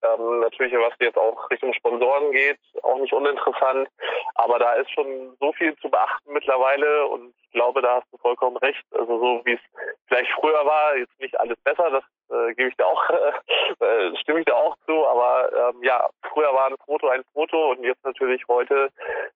Ähm, 0.04 0.40
natürlich, 0.42 0.74
was 0.74 0.94
jetzt 1.00 1.18
auch 1.18 1.50
Richtung 1.50 1.74
Sponsoren 1.74 2.32
geht, 2.32 2.60
auch 2.84 2.98
nicht 2.98 3.14
uninteressant. 3.14 3.88
Aber 4.34 4.60
da 4.60 4.74
ist 4.74 4.92
schon 4.92 5.38
so 5.40 5.54
viel 5.54 5.78
zu 5.78 5.90
beachten 5.90 6.34
mittlerweile 6.34 7.08
und 7.08 7.34
ich 7.42 7.52
glaube, 7.52 7.82
da 7.82 7.96
hast 7.96 8.12
du 8.12 8.18
vollkommen 8.18 8.58
recht. 8.58 8.84
Also 8.92 9.18
so 9.18 9.42
wie 9.46 9.54
es 9.54 9.62
vielleicht 10.08 10.32
früher 10.34 10.66
war, 10.66 10.98
jetzt 10.98 11.18
nicht 11.22 11.40
alles 11.40 11.58
besser, 11.64 11.90
das 11.90 12.04
äh, 12.30 12.54
gebe 12.56 12.70
ich 12.70 12.76
da 12.76 12.86
auch, 12.86 13.10
äh, 13.80 14.16
stimme 14.18 14.40
ich 14.40 14.46
da 14.46 14.56
auch 14.56 14.76
zu. 14.86 15.08
Aber 15.08 15.50
ähm, 15.54 15.82
ja, 15.84 16.10
früher 16.34 16.54
war 16.54 16.68
ein 16.68 16.76
Foto 16.86 17.08
ein 17.08 17.24
Foto 17.34 17.72
und 17.72 17.84
jetzt 17.84 18.04
natürlich 18.04 18.42
heute, 18.50 18.90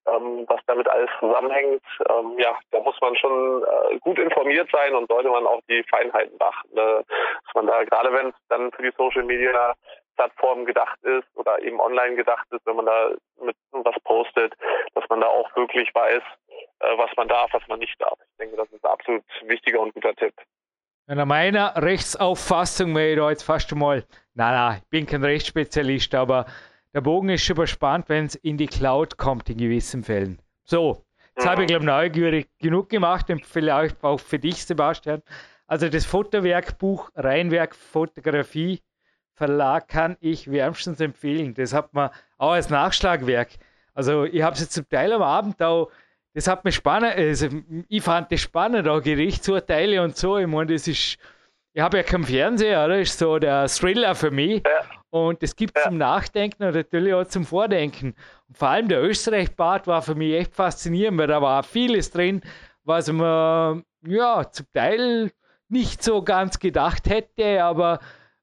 ähm, 0.08 0.46
was 0.48 0.60
damit 0.68 0.88
alles 0.89 1.10
zusammenhängt, 1.20 1.84
ähm, 2.10 2.36
ja, 2.38 2.58
da 2.72 2.80
muss 2.82 3.00
man 3.02 3.15
schon 3.15 3.63
gut 4.01 4.19
informiert 4.19 4.69
sein 4.71 4.95
und 4.95 5.08
sollte 5.08 5.29
man 5.29 5.45
auch 5.45 5.62
die 5.69 5.84
Feinheiten 5.89 6.38
beachten. 6.38 6.73
Ne? 6.73 7.03
Dass 7.45 7.53
man 7.55 7.67
da, 7.67 7.84
gerade 7.84 8.12
wenn 8.13 8.27
es 8.29 8.36
dann 8.47 8.71
für 8.71 8.84
die 8.84 8.93
Social 8.97 9.23
Media 9.23 9.75
Plattformen 10.19 10.65
gedacht 10.65 11.01
ist 11.03 11.27
oder 11.36 11.62
eben 11.63 11.79
online 11.79 12.15
gedacht 12.15 12.45
ist, 12.51 12.65
wenn 12.65 12.75
man 12.75 12.88
da 12.88 13.12
mit 13.41 13.55
was 13.71 13.95
postet, 14.03 14.53
dass 14.93 15.05
man 15.10 15.21
da 15.21 15.27
auch 15.27 15.55
wirklich 15.55 15.95
weiß, 15.95 16.21
äh, 16.79 16.97
was 16.97 17.10
man 17.15 17.29
darf, 17.29 17.53
was 17.53 17.65
man 17.69 17.79
nicht 17.79 17.95
darf. 18.01 18.19
Ich 18.19 18.38
denke, 18.38 18.58
das 18.58 18.69
ist 18.69 18.84
ein 18.84 18.91
absolut 18.91 19.23
wichtiger 19.45 19.79
und 19.79 19.93
guter 19.93 20.13
Tipp. 20.15 20.34
Nach 21.08 21.25
meiner 21.25 21.73
Rechtsauffassung 21.75 22.95
wäre 22.95 23.15
da 23.15 23.29
jetzt 23.29 23.43
fast 23.43 23.69
schon 23.69 23.79
mal, 23.79 24.03
nein, 24.34 24.53
nein, 24.53 24.82
ich 24.84 24.89
bin 24.89 25.05
kein 25.05 25.23
Rechtsspezialist, 25.23 26.13
aber 26.13 26.45
der 26.93 27.01
Bogen 27.01 27.29
ist 27.29 27.49
überspannt, 27.49 28.10
wenn 28.10 28.25
es 28.25 28.36
in 28.36 28.58
die 28.58 28.67
Cloud 28.67 29.17
kommt 29.17 29.49
in 29.49 29.58
gewissen 29.58 30.03
Fällen. 30.03 30.41
So, 30.65 31.05
Jetzt 31.39 31.47
habe 31.47 31.62
ich, 31.62 31.67
glaube 31.67 31.86
ich, 31.86 31.88
neugierig 31.88 32.49
genug 32.60 32.89
gemacht 32.89 33.30
und 33.30 33.45
vielleicht 33.45 34.04
auch 34.04 34.19
für 34.19 34.38
dich, 34.38 34.65
Sebastian. 34.65 35.21
Also 35.67 35.88
das 35.88 36.04
Fotowerkbuch 36.04 37.12
Rheinwerk 37.15 37.73
Fotografie 37.75 38.82
Verlag 39.36 39.88
kann 39.88 40.17
ich 40.19 40.52
wärmstens 40.52 40.99
empfehlen. 40.99 41.54
Das 41.54 41.73
hat 41.73 41.93
man 41.93 42.10
auch 42.38 42.52
als 42.52 42.69
Nachschlagwerk. 42.69 43.52
Also 43.93 44.25
ich 44.25 44.41
habe 44.41 44.56
es 44.56 44.60
jetzt 44.60 44.73
zum 44.73 44.89
Teil 44.89 45.13
am 45.13 45.21
Abend 45.21 45.63
auch, 45.63 45.89
das 46.34 46.45
hat 46.47 46.65
mich 46.65 46.75
spannend, 46.75 47.15
also 47.15 47.47
ich 47.88 48.04
fand 48.04 48.30
das 48.34 48.41
spannend, 48.41 48.89
auch 48.89 49.02
Gerichtsurteile 49.02 50.04
und 50.04 50.17
so. 50.17 50.38
Ich 50.38 50.47
meine, 50.47 50.73
das 50.73 50.89
ist, 50.89 51.17
ich 51.71 51.82
habe 51.82 51.95
ja 51.95 52.04
keinen 52.04 52.25
Fernseher, 52.25 52.86
das 52.89 52.99
ist 52.99 53.19
so 53.19 53.39
der 53.39 53.69
Thriller 53.69 54.13
für 54.13 54.30
mich. 54.30 54.62
Ja. 54.65 54.98
Und 55.12 55.41
es 55.41 55.56
gibt 55.56 55.78
ja. 55.78 55.86
zum 55.86 55.98
Nachdenken 55.98 56.63
und 56.63 56.76
natürlich 56.76 57.13
auch 57.13 57.26
zum 57.26 57.45
Vordenken. 57.45 58.13
Und 58.48 58.58
vor 58.58 58.69
allem 58.69 58.88
der 58.88 59.02
Österreich-Part 59.04 59.88
war 59.88 60.02
für 60.02 60.15
mich 60.15 60.34
echt 60.34 60.56
faszinierend, 60.56 61.17
weil 61.17 61.28
da 61.28 61.41
war 61.41 61.63
vieles 61.63 62.12
drin, 62.12 62.41
was 62.84 63.12
man 63.12 63.84
ja 64.06 64.50
zum 64.52 64.65
Teil 64.74 65.32
nicht 65.67 66.04
so 66.04 66.22
ganz 66.24 66.60
gedacht 66.60 67.10
hätte, 67.10 67.63
aber 67.63 68.00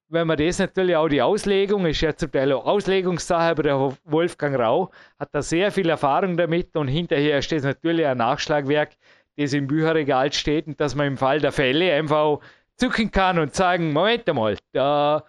wenn 0.08 0.28
man 0.28 0.36
das 0.38 0.60
natürlich 0.60 0.94
auch 0.94 1.08
die 1.08 1.20
Auslegung, 1.20 1.84
ist 1.86 2.00
ja 2.00 2.14
zum 2.14 2.30
Teil 2.30 2.52
auch 2.52 2.64
Auslegungssache, 2.64 3.50
aber 3.50 3.62
der 3.64 3.96
Wolfgang 4.04 4.56
Rau 4.56 4.90
hat 5.18 5.30
da 5.32 5.42
sehr 5.42 5.72
viel 5.72 5.88
Erfahrung 5.88 6.36
damit 6.36 6.76
und 6.76 6.86
hinterher 6.86 7.42
steht 7.42 7.64
natürlich 7.64 8.06
ein 8.06 8.18
Nachschlagwerk, 8.18 8.90
das 9.36 9.52
im 9.52 9.66
Bücherregal 9.66 10.32
steht 10.32 10.68
und 10.68 10.80
dass 10.80 10.94
man 10.94 11.08
im 11.08 11.16
Fall 11.16 11.40
der 11.40 11.50
Fälle 11.50 11.92
einfach 11.92 12.38
zucken 12.76 13.10
kann 13.10 13.38
und 13.38 13.54
sagen, 13.54 13.92
Moment 13.92 14.28
einmal, 14.28 14.56
da 14.72 15.24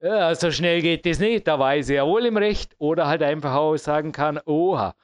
ja, 0.00 0.34
so 0.34 0.50
schnell 0.50 0.80
geht 0.80 1.06
das 1.06 1.18
nicht, 1.18 1.46
da 1.46 1.58
war 1.58 1.76
ich 1.76 1.86
sehr 1.86 2.06
wohl 2.06 2.26
im 2.26 2.36
Recht. 2.36 2.74
Oder 2.78 3.06
halt 3.06 3.22
einfach 3.22 3.54
auch 3.54 3.76
sagen 3.76 4.12
kann, 4.12 4.40
oha, 4.46 4.94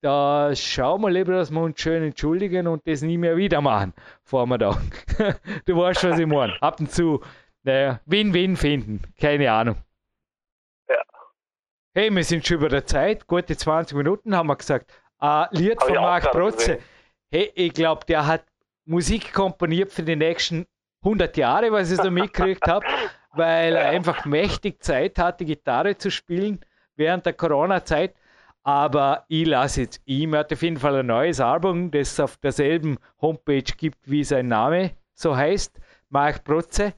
da 0.00 0.54
schauen 0.54 1.00
wir 1.00 1.10
lieber, 1.10 1.32
dass 1.32 1.50
wir 1.50 1.60
uns 1.60 1.80
schön 1.80 2.02
entschuldigen 2.02 2.66
und 2.66 2.86
das 2.86 3.02
nie 3.02 3.18
mehr 3.18 3.36
wieder 3.36 3.60
machen, 3.60 3.94
Vormittag. 4.22 4.76
du 5.66 5.76
weißt, 5.76 6.04
was 6.04 6.18
ich 6.18 6.26
meine. 6.26 6.60
Ab 6.60 6.78
und 6.78 6.90
zu, 6.90 7.20
naja, 7.62 8.00
Win-Win 8.06 8.56
finden, 8.56 9.02
keine 9.18 9.50
Ahnung. 9.50 9.76
Ja. 10.88 11.00
Hey, 11.94 12.10
wir 12.10 12.22
sind 12.22 12.46
schon 12.46 12.58
über 12.58 12.68
der 12.68 12.86
Zeit, 12.86 13.26
gute 13.26 13.56
20 13.56 13.96
Minuten 13.96 14.36
haben 14.36 14.48
wir 14.48 14.56
gesagt. 14.56 14.92
Äh, 15.20 15.46
Lied 15.52 15.82
von 15.82 15.94
Marc 15.94 16.30
Protze. 16.30 16.78
Hey, 17.30 17.50
ich 17.54 17.72
glaube, 17.72 18.04
der 18.06 18.26
hat 18.26 18.44
Musik 18.84 19.32
komponiert 19.32 19.90
für 19.90 20.02
die 20.02 20.16
nächsten 20.16 20.66
100 21.02 21.36
Jahre, 21.36 21.72
was 21.72 21.90
ich 21.90 21.96
so 21.96 22.10
mitgekriegt 22.10 22.68
habe. 22.68 22.86
weil 23.36 23.74
er 23.76 23.88
einfach 23.90 24.24
mächtig 24.24 24.82
Zeit 24.82 25.18
hatte, 25.18 25.44
Gitarre 25.44 25.96
zu 25.96 26.10
spielen 26.10 26.60
während 26.96 27.26
der 27.26 27.32
Corona-Zeit. 27.32 28.14
Aber 28.62 29.24
ich 29.28 29.46
lasse 29.46 29.82
jetzt 29.82 30.00
ihm, 30.06 30.32
er 30.34 30.40
hat 30.40 30.52
auf 30.52 30.62
jeden 30.62 30.78
Fall 30.78 30.96
ein 30.96 31.06
neues 31.06 31.40
Album, 31.40 31.90
das 31.90 32.18
auf 32.18 32.38
derselben 32.38 32.96
Homepage 33.20 33.62
gibt, 33.62 34.10
wie 34.10 34.24
sein 34.24 34.48
Name 34.48 34.92
so 35.14 35.36
heißt, 35.36 35.78
Mark 36.10 36.44
Protze. 36.44 36.94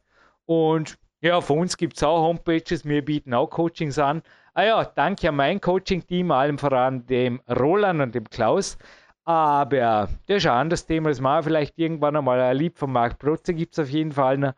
Und 0.47 0.99
ja, 1.21 1.41
für 1.41 1.55
uns 1.55 1.77
gibt 1.77 1.97
es 1.97 2.03
auch 2.03 2.23
Homepages, 2.23 2.85
wir 2.85 3.05
bieten 3.05 3.35
auch 3.35 3.49
Coachings 3.49 3.99
an. 3.99 4.23
Ah 4.55 4.65
ja, 4.65 4.85
danke 4.85 5.29
an 5.29 5.37
mein 5.37 5.61
Coaching-Team, 5.61 6.31
allem 6.31 6.59
voran 6.59 7.07
dem 7.07 7.41
Roland 7.49 8.01
und 8.01 8.15
dem 8.15 8.29
Klaus. 8.29 8.79
Aber 9.25 10.09
das 10.27 10.37
ist 10.37 10.47
ein 10.47 10.53
anderes 10.53 10.87
Thema, 10.87 11.09
das 11.09 11.21
machen 11.21 11.45
vielleicht 11.45 11.79
irgendwann 11.79 12.17
einmal. 12.17 12.41
Ein 12.41 12.57
Lied 12.57 12.79
von 12.79 12.93
Mark 12.93 13.19
Protze 13.19 13.55
gibt 13.55 13.73
es 13.73 13.79
auf 13.81 13.91
jeden 13.91 14.13
Fall 14.13 14.39
noch. 14.39 14.53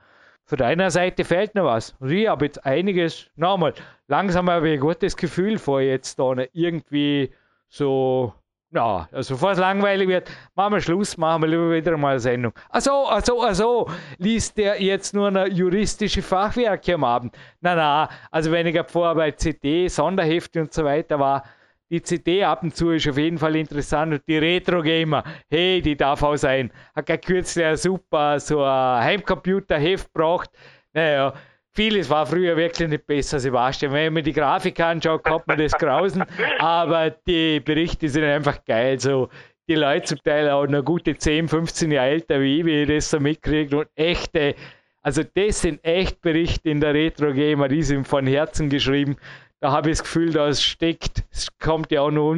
Von 0.49 0.57
deiner 0.57 0.91
Seite 0.91 1.25
fehlt 1.25 1.55
noch 1.55 1.67
was. 1.67 1.95
Also 2.01 2.15
ich 2.15 2.27
habe 2.27 2.47
jetzt 2.47 2.65
einiges, 2.65 3.27
nochmal, 3.37 3.75
langsam 4.07 4.49
habe 4.49 4.71
ich 4.71 4.75
ein 4.75 4.81
gutes 4.81 5.15
Gefühl 5.15 5.59
vor, 5.59 5.83
jetzt 5.83 6.19
da 6.19 6.33
irgendwie 6.55 7.31
so 7.69 8.33
Ja, 8.71 9.09
also 9.13 9.35
bevor 9.35 9.53
es 9.53 9.59
langweilig 9.59 10.09
wird, 10.09 10.31
machen 10.55 10.75
wir 10.75 10.81
Schluss, 10.81 11.19
machen 11.19 11.43
wir 11.43 11.49
lieber 11.49 11.71
wieder 11.71 11.97
mal 11.99 12.13
eine 12.13 12.21
Sendung. 12.21 12.53
Achso, 12.69 13.09
achso, 13.09 13.43
achso, 13.43 13.91
liest 14.19 14.57
der 14.59 14.83
jetzt 14.83 15.15
nur 15.15 15.29
eine 15.29 15.49
juristische 15.49 16.23
Fachwerke 16.23 16.95
am 16.95 17.05
Abend? 17.05 17.37
Na, 17.61 17.75
na, 17.75 18.09
also 18.31 18.51
wenn 18.51 18.67
ich 18.67 18.79
vorher 18.87 19.15
bei 19.15 19.31
CD, 19.33 19.89
Sonderhefte 19.89 20.61
und 20.63 20.73
so 20.73 20.85
weiter 20.85 21.19
war, 21.19 21.45
die 21.91 22.03
CD 22.03 22.45
ab 22.45 22.63
und 22.63 22.77
zu 22.77 22.91
ist 22.91 23.09
auf 23.09 23.17
jeden 23.17 23.39
Fall 23.39 23.57
interessant 23.57 24.13
und 24.13 24.23
die 24.29 24.39
Retro-Gamer, 24.39 25.25
hey, 25.51 25.81
die 25.81 25.97
darf 25.97 26.23
auch 26.23 26.37
sein. 26.37 26.71
Hat 26.95 27.07
gerade 27.07 27.21
kürzlich 27.21 27.81
super 27.81 28.39
so 28.41 28.63
ein 28.63 29.05
Heimcomputer-Heft 29.05 30.13
gebracht. 30.13 30.51
Naja, 30.93 31.33
vieles 31.73 32.11
war 32.11 32.27
früher 32.27 32.57
wirklich 32.57 32.89
nicht 32.89 33.07
besser, 33.07 33.41
Sebastian. 33.41 33.93
Wenn 33.93 34.13
man 34.13 34.25
die 34.25 34.33
Grafik 34.33 34.79
anschaut, 34.81 35.25
kann 35.25 35.41
man 35.47 35.59
das 35.59 35.73
grausen, 35.73 36.25
aber 36.59 37.11
die 37.11 37.61
Berichte 37.61 38.09
sind 38.09 38.25
einfach 38.25 38.65
geil. 38.65 38.99
So, 38.99 39.29
die 39.69 39.75
Leute 39.75 40.07
zum 40.07 40.23
Teil 40.23 40.51
auch 40.51 40.67
noch 40.67 40.85
gute 40.85 41.17
10, 41.17 41.49
15 41.49 41.91
Jahre 41.91 42.11
älter 42.11 42.41
wie 42.41 42.61
ich, 42.61 42.67
wie 42.67 42.83
ich 42.83 42.89
das 42.89 43.11
so 43.11 43.21
mitkriege 43.21 43.79
und 43.79 43.89
echte, 43.95 44.55
also 45.03 45.23
das 45.23 45.63
sind 45.63 45.83
echt 45.85 46.21
Berichte 46.21 46.69
in 46.69 46.81
der 46.81 46.93
Retro-Gamer, 46.93 47.69
die 47.69 47.83
sind 47.83 48.07
von 48.07 48.27
Herzen 48.27 48.69
geschrieben 48.69 49.17
da 49.61 49.73
habe 49.73 49.91
ich 49.91 49.99
das 49.99 50.05
Gefühl, 50.05 50.33
da 50.33 50.53
steckt, 50.55 51.25
es 51.31 51.49
kommt 51.59 51.91
ja 51.91 52.03
auch 52.03 52.11
noch, 52.11 52.37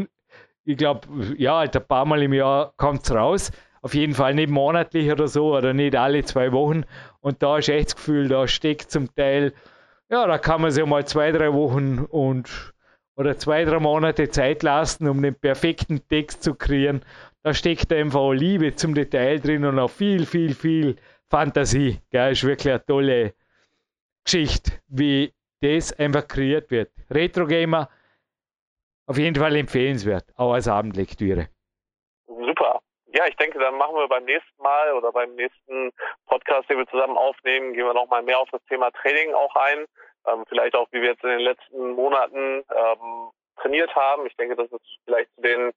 ich 0.65 0.77
glaube, 0.77 1.09
ja, 1.37 1.59
halt 1.59 1.77
ein 1.77 1.87
paar 1.87 2.05
Mal 2.05 2.23
im 2.23 2.33
Jahr 2.33 2.73
kommt 2.77 3.05
es 3.05 3.13
raus. 3.13 3.51
Auf 3.83 3.95
jeden 3.95 4.15
Fall 4.15 4.35
nicht 4.35 4.51
monatlich 4.51 5.11
oder 5.11 5.27
so 5.27 5.57
oder 5.57 5.73
nicht 5.73 5.97
alle 5.97 6.23
zwei 6.25 6.53
Wochen. 6.53 6.85
Und 7.21 7.43
da 7.43 7.59
ist 7.59 7.69
echt 7.69 7.89
das 7.89 7.97
Gefühl, 7.97 8.29
da 8.29 8.47
steckt 8.47 8.91
zum 8.91 9.15
Teil, 9.15 9.55
ja, 10.11 10.27
da 10.27 10.39
kann 10.39 10.61
man 10.61 10.71
sich 10.71 10.85
mal 10.85 11.07
zwei, 11.07 11.33
drei 11.33 11.53
Wochen 11.53 12.01
und 12.01 12.75
oder 13.17 13.37
zwei, 13.37 13.65
drei 13.65 13.79
Monate 13.79 14.29
Zeit 14.31 14.63
lassen, 14.63 15.09
um 15.09 15.23
den 15.23 15.35
perfekten 15.35 16.07
Text 16.09 16.43
zu 16.43 16.55
kreieren. 16.55 17.03
Da 17.43 17.55
steckt 17.55 17.93
einfach 17.93 18.33
Liebe 18.33 18.75
zum 18.75 18.95
Detail 18.95 19.41
drin 19.41 19.65
und 19.65 19.79
auch 19.79 19.91
viel, 19.91 20.27
viel, 20.27 20.55
viel 20.55 20.97
Fantasie. 21.29 22.01
Gell? 22.11 22.33
Ist 22.33 22.45
wirklich 22.45 22.73
eine 22.73 22.85
tolle 22.85 23.35
Geschichte, 24.25 24.73
wie 24.89 25.33
das 25.61 25.99
einfach 25.99 26.27
kreiert 26.27 26.70
wird. 26.70 26.90
Retro 27.11 27.46
Gamer 27.46 27.88
auf 29.07 29.18
jeden 29.18 29.35
Fall 29.35 29.57
empfehlenswert, 29.57 30.25
auch 30.37 30.53
als 30.53 30.68
Abendlektüre. 30.68 31.49
Super. 32.27 32.81
Ja, 33.12 33.27
ich 33.27 33.37
denke, 33.37 33.59
dann 33.59 33.77
machen 33.77 33.96
wir 33.96 34.07
beim 34.07 34.25
nächsten 34.25 34.62
Mal 34.62 34.92
oder 34.92 35.11
beim 35.11 35.35
nächsten 35.35 35.90
Podcast, 36.27 36.70
den 36.70 36.79
wir 36.79 36.87
zusammen 36.87 37.16
aufnehmen, 37.16 37.73
gehen 37.73 37.85
wir 37.85 37.94
nochmal 37.94 38.23
mehr 38.23 38.38
auf 38.38 38.49
das 38.51 38.64
Thema 38.68 38.90
Training 38.92 39.35
auch 39.35 39.55
ein. 39.57 39.87
Ähm, 40.27 40.44
vielleicht 40.49 40.77
auch, 40.77 40.87
wie 40.92 41.01
wir 41.01 41.11
jetzt 41.11 41.25
in 41.25 41.31
den 41.31 41.40
letzten 41.40 41.90
Monaten 41.92 42.62
ähm, 42.73 43.31
trainiert 43.61 43.94
haben. 43.94 44.27
Ich 44.27 44.37
denke, 44.37 44.57
das 44.57 44.70
ist 44.70 44.99
vielleicht 45.05 45.35
zu 45.35 45.42
den 45.42 45.73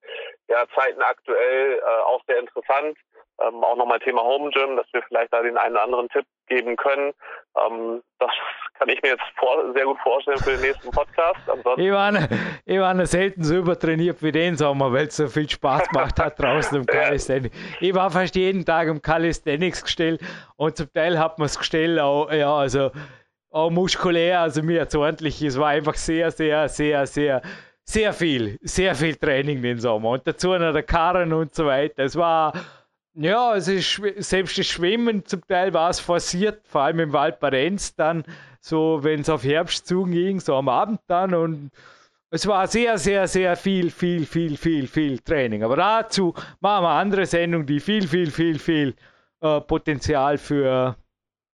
ja, 0.47 0.65
Zeiten 0.75 1.01
aktuell 1.01 1.79
äh, 1.79 2.01
auch 2.05 2.21
sehr 2.27 2.39
interessant. 2.39 2.97
Ähm, 3.41 3.63
auch 3.63 3.75
nochmal 3.75 3.99
Thema 3.99 4.21
Home 4.21 4.51
Gym, 4.51 4.75
dass 4.75 4.85
wir 4.93 5.01
vielleicht 5.03 5.33
da 5.33 5.41
den 5.41 5.57
einen 5.57 5.73
oder 5.73 5.83
anderen 5.83 6.09
Tipp 6.09 6.25
geben 6.47 6.75
können. 6.75 7.13
Ähm, 7.57 8.03
das 8.19 8.29
kann 8.77 8.89
ich 8.89 9.01
mir 9.01 9.09
jetzt 9.09 9.23
vor, 9.37 9.73
sehr 9.73 9.85
gut 9.85 9.97
vorstellen 10.03 10.37
für 10.37 10.51
den 10.51 10.61
nächsten 10.61 10.91
Podcast. 10.91 11.39
ich, 11.77 11.91
war 11.91 12.13
ich 12.65 12.79
war 12.79 13.05
selten 13.07 13.43
so 13.43 13.55
übertrainiert 13.55 14.21
wie 14.21 14.31
den 14.31 14.55
Sommer, 14.55 14.93
weil 14.93 15.07
es 15.07 15.17
so 15.17 15.27
viel 15.27 15.49
Spaß 15.49 15.89
gemacht 15.89 16.19
hat 16.19 16.39
draußen 16.39 16.77
im 16.77 16.85
Calisthenics. 16.87 17.57
Ich 17.79 17.95
war 17.95 18.11
fast 18.11 18.35
jeden 18.35 18.65
Tag 18.65 18.87
im 18.87 19.01
Calisthenics 19.01 19.83
gestellt 19.83 20.21
und 20.55 20.77
zum 20.77 20.93
Teil 20.93 21.17
hat 21.17 21.39
man 21.39 21.47
es 21.47 21.57
gestellt 21.57 21.99
auch, 21.99 22.31
ja, 22.31 22.53
also 22.53 22.91
auch 23.49 23.69
muskulär, 23.69 24.41
also 24.41 24.63
mir 24.63 24.77
jetzt 24.77 24.95
ordentlich. 24.95 25.41
Es 25.41 25.59
war 25.59 25.69
einfach 25.69 25.95
sehr, 25.95 26.31
sehr, 26.31 26.67
sehr, 26.69 27.05
sehr 27.07 27.41
sehr 27.85 28.13
viel, 28.13 28.59
sehr 28.61 28.95
viel 28.95 29.15
Training 29.15 29.61
den 29.61 29.79
Sommer. 29.79 30.11
Und 30.11 30.27
dazu 30.27 30.49
noch 30.49 30.73
der 30.73 30.83
Karren 30.83 31.33
und 31.33 31.53
so 31.53 31.65
weiter. 31.65 32.03
Es 32.03 32.15
war, 32.15 32.53
ja, 33.13 33.55
es 33.55 33.67
ist, 33.67 34.01
selbst 34.17 34.57
das 34.57 34.67
Schwimmen 34.67 35.25
zum 35.25 35.45
Teil 35.47 35.73
war 35.73 35.89
es 35.89 35.99
forciert, 35.99 36.67
vor 36.67 36.81
allem 36.81 36.99
im 36.99 37.13
Valparenz 37.13 37.95
dann, 37.95 38.23
so 38.59 39.03
wenn 39.03 39.21
es 39.21 39.29
auf 39.29 39.43
Herbst 39.43 39.87
zuging, 39.87 40.39
so 40.39 40.55
am 40.55 40.69
Abend 40.69 41.01
dann. 41.07 41.33
Und 41.33 41.71
es 42.29 42.47
war 42.47 42.65
sehr, 42.67 42.97
sehr, 42.97 43.27
sehr 43.27 43.55
viel, 43.55 43.91
viel, 43.91 44.25
viel, 44.25 44.57
viel, 44.57 44.87
viel 44.87 45.19
Training. 45.19 45.63
Aber 45.63 45.75
dazu 45.75 46.33
machen 46.61 46.83
wir 46.83 46.89
eine 46.89 46.99
andere 46.99 47.25
Sendung, 47.25 47.65
die 47.65 47.79
viel, 47.79 48.07
viel, 48.07 48.31
viel, 48.31 48.57
viel 48.57 48.95
äh, 49.41 49.61
Potenzial 49.61 50.37
für, 50.37 50.95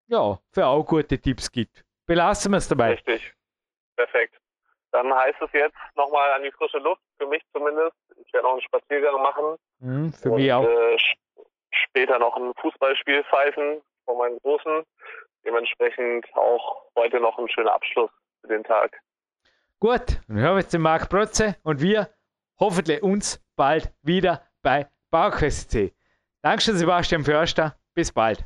ja, 0.08 0.40
für 0.52 0.68
auch 0.68 0.86
gute 0.86 1.18
Tipps 1.18 1.52
gibt. 1.52 1.84
Belassen 2.06 2.52
wir 2.52 2.58
es 2.58 2.68
dabei. 2.68 2.94
Richtig. 2.94 3.34
Perfekt. 3.96 4.39
Dann 4.92 5.14
heißt 5.14 5.42
es 5.42 5.52
jetzt 5.54 5.76
nochmal 5.96 6.32
an 6.34 6.44
die 6.44 6.52
frische 6.52 6.80
Luft, 6.80 7.02
für 7.18 7.28
mich 7.28 7.44
zumindest. 7.54 7.96
Ich 8.26 8.34
werde 8.34 8.48
noch 8.48 8.54
einen 8.54 8.62
Spaziergang 8.62 9.22
machen. 9.22 9.56
Mhm, 9.80 10.14
für 10.14 10.32
und, 10.32 10.42
mich 10.42 10.52
auch. 10.52 10.64
Äh, 10.64 10.98
später 11.72 12.20
noch 12.20 12.36
ein 12.36 12.54
Fußballspiel 12.62 13.24
pfeifen 13.26 13.82
von 14.06 14.18
meinen 14.18 14.40
Großen. 14.40 14.84
Dementsprechend 15.46 16.26
auch 16.36 16.84
heute 16.96 17.20
noch 17.20 17.38
ein 17.38 17.50
schöner 17.50 17.74
Abschluss 17.74 18.10
für 18.42 18.48
den 18.48 18.64
Tag. 18.64 19.00
Gut, 19.80 20.20
dann 20.28 20.38
hören 20.38 20.56
wir 20.56 20.62
jetzt 20.62 20.74
den 20.74 20.82
Marc 20.82 21.10
Protze 21.10 21.56
und 21.64 21.82
wir 21.82 22.10
hoffentlich 22.60 23.02
uns 23.02 23.42
bald 23.56 23.94
wieder 24.02 24.44
bei 24.62 24.88
Bauquest 25.12 25.78
Dankeschön, 26.42 26.76
Sebastian 26.76 27.24
Förster. 27.24 27.76
Bis 27.94 28.12
bald. 28.12 28.46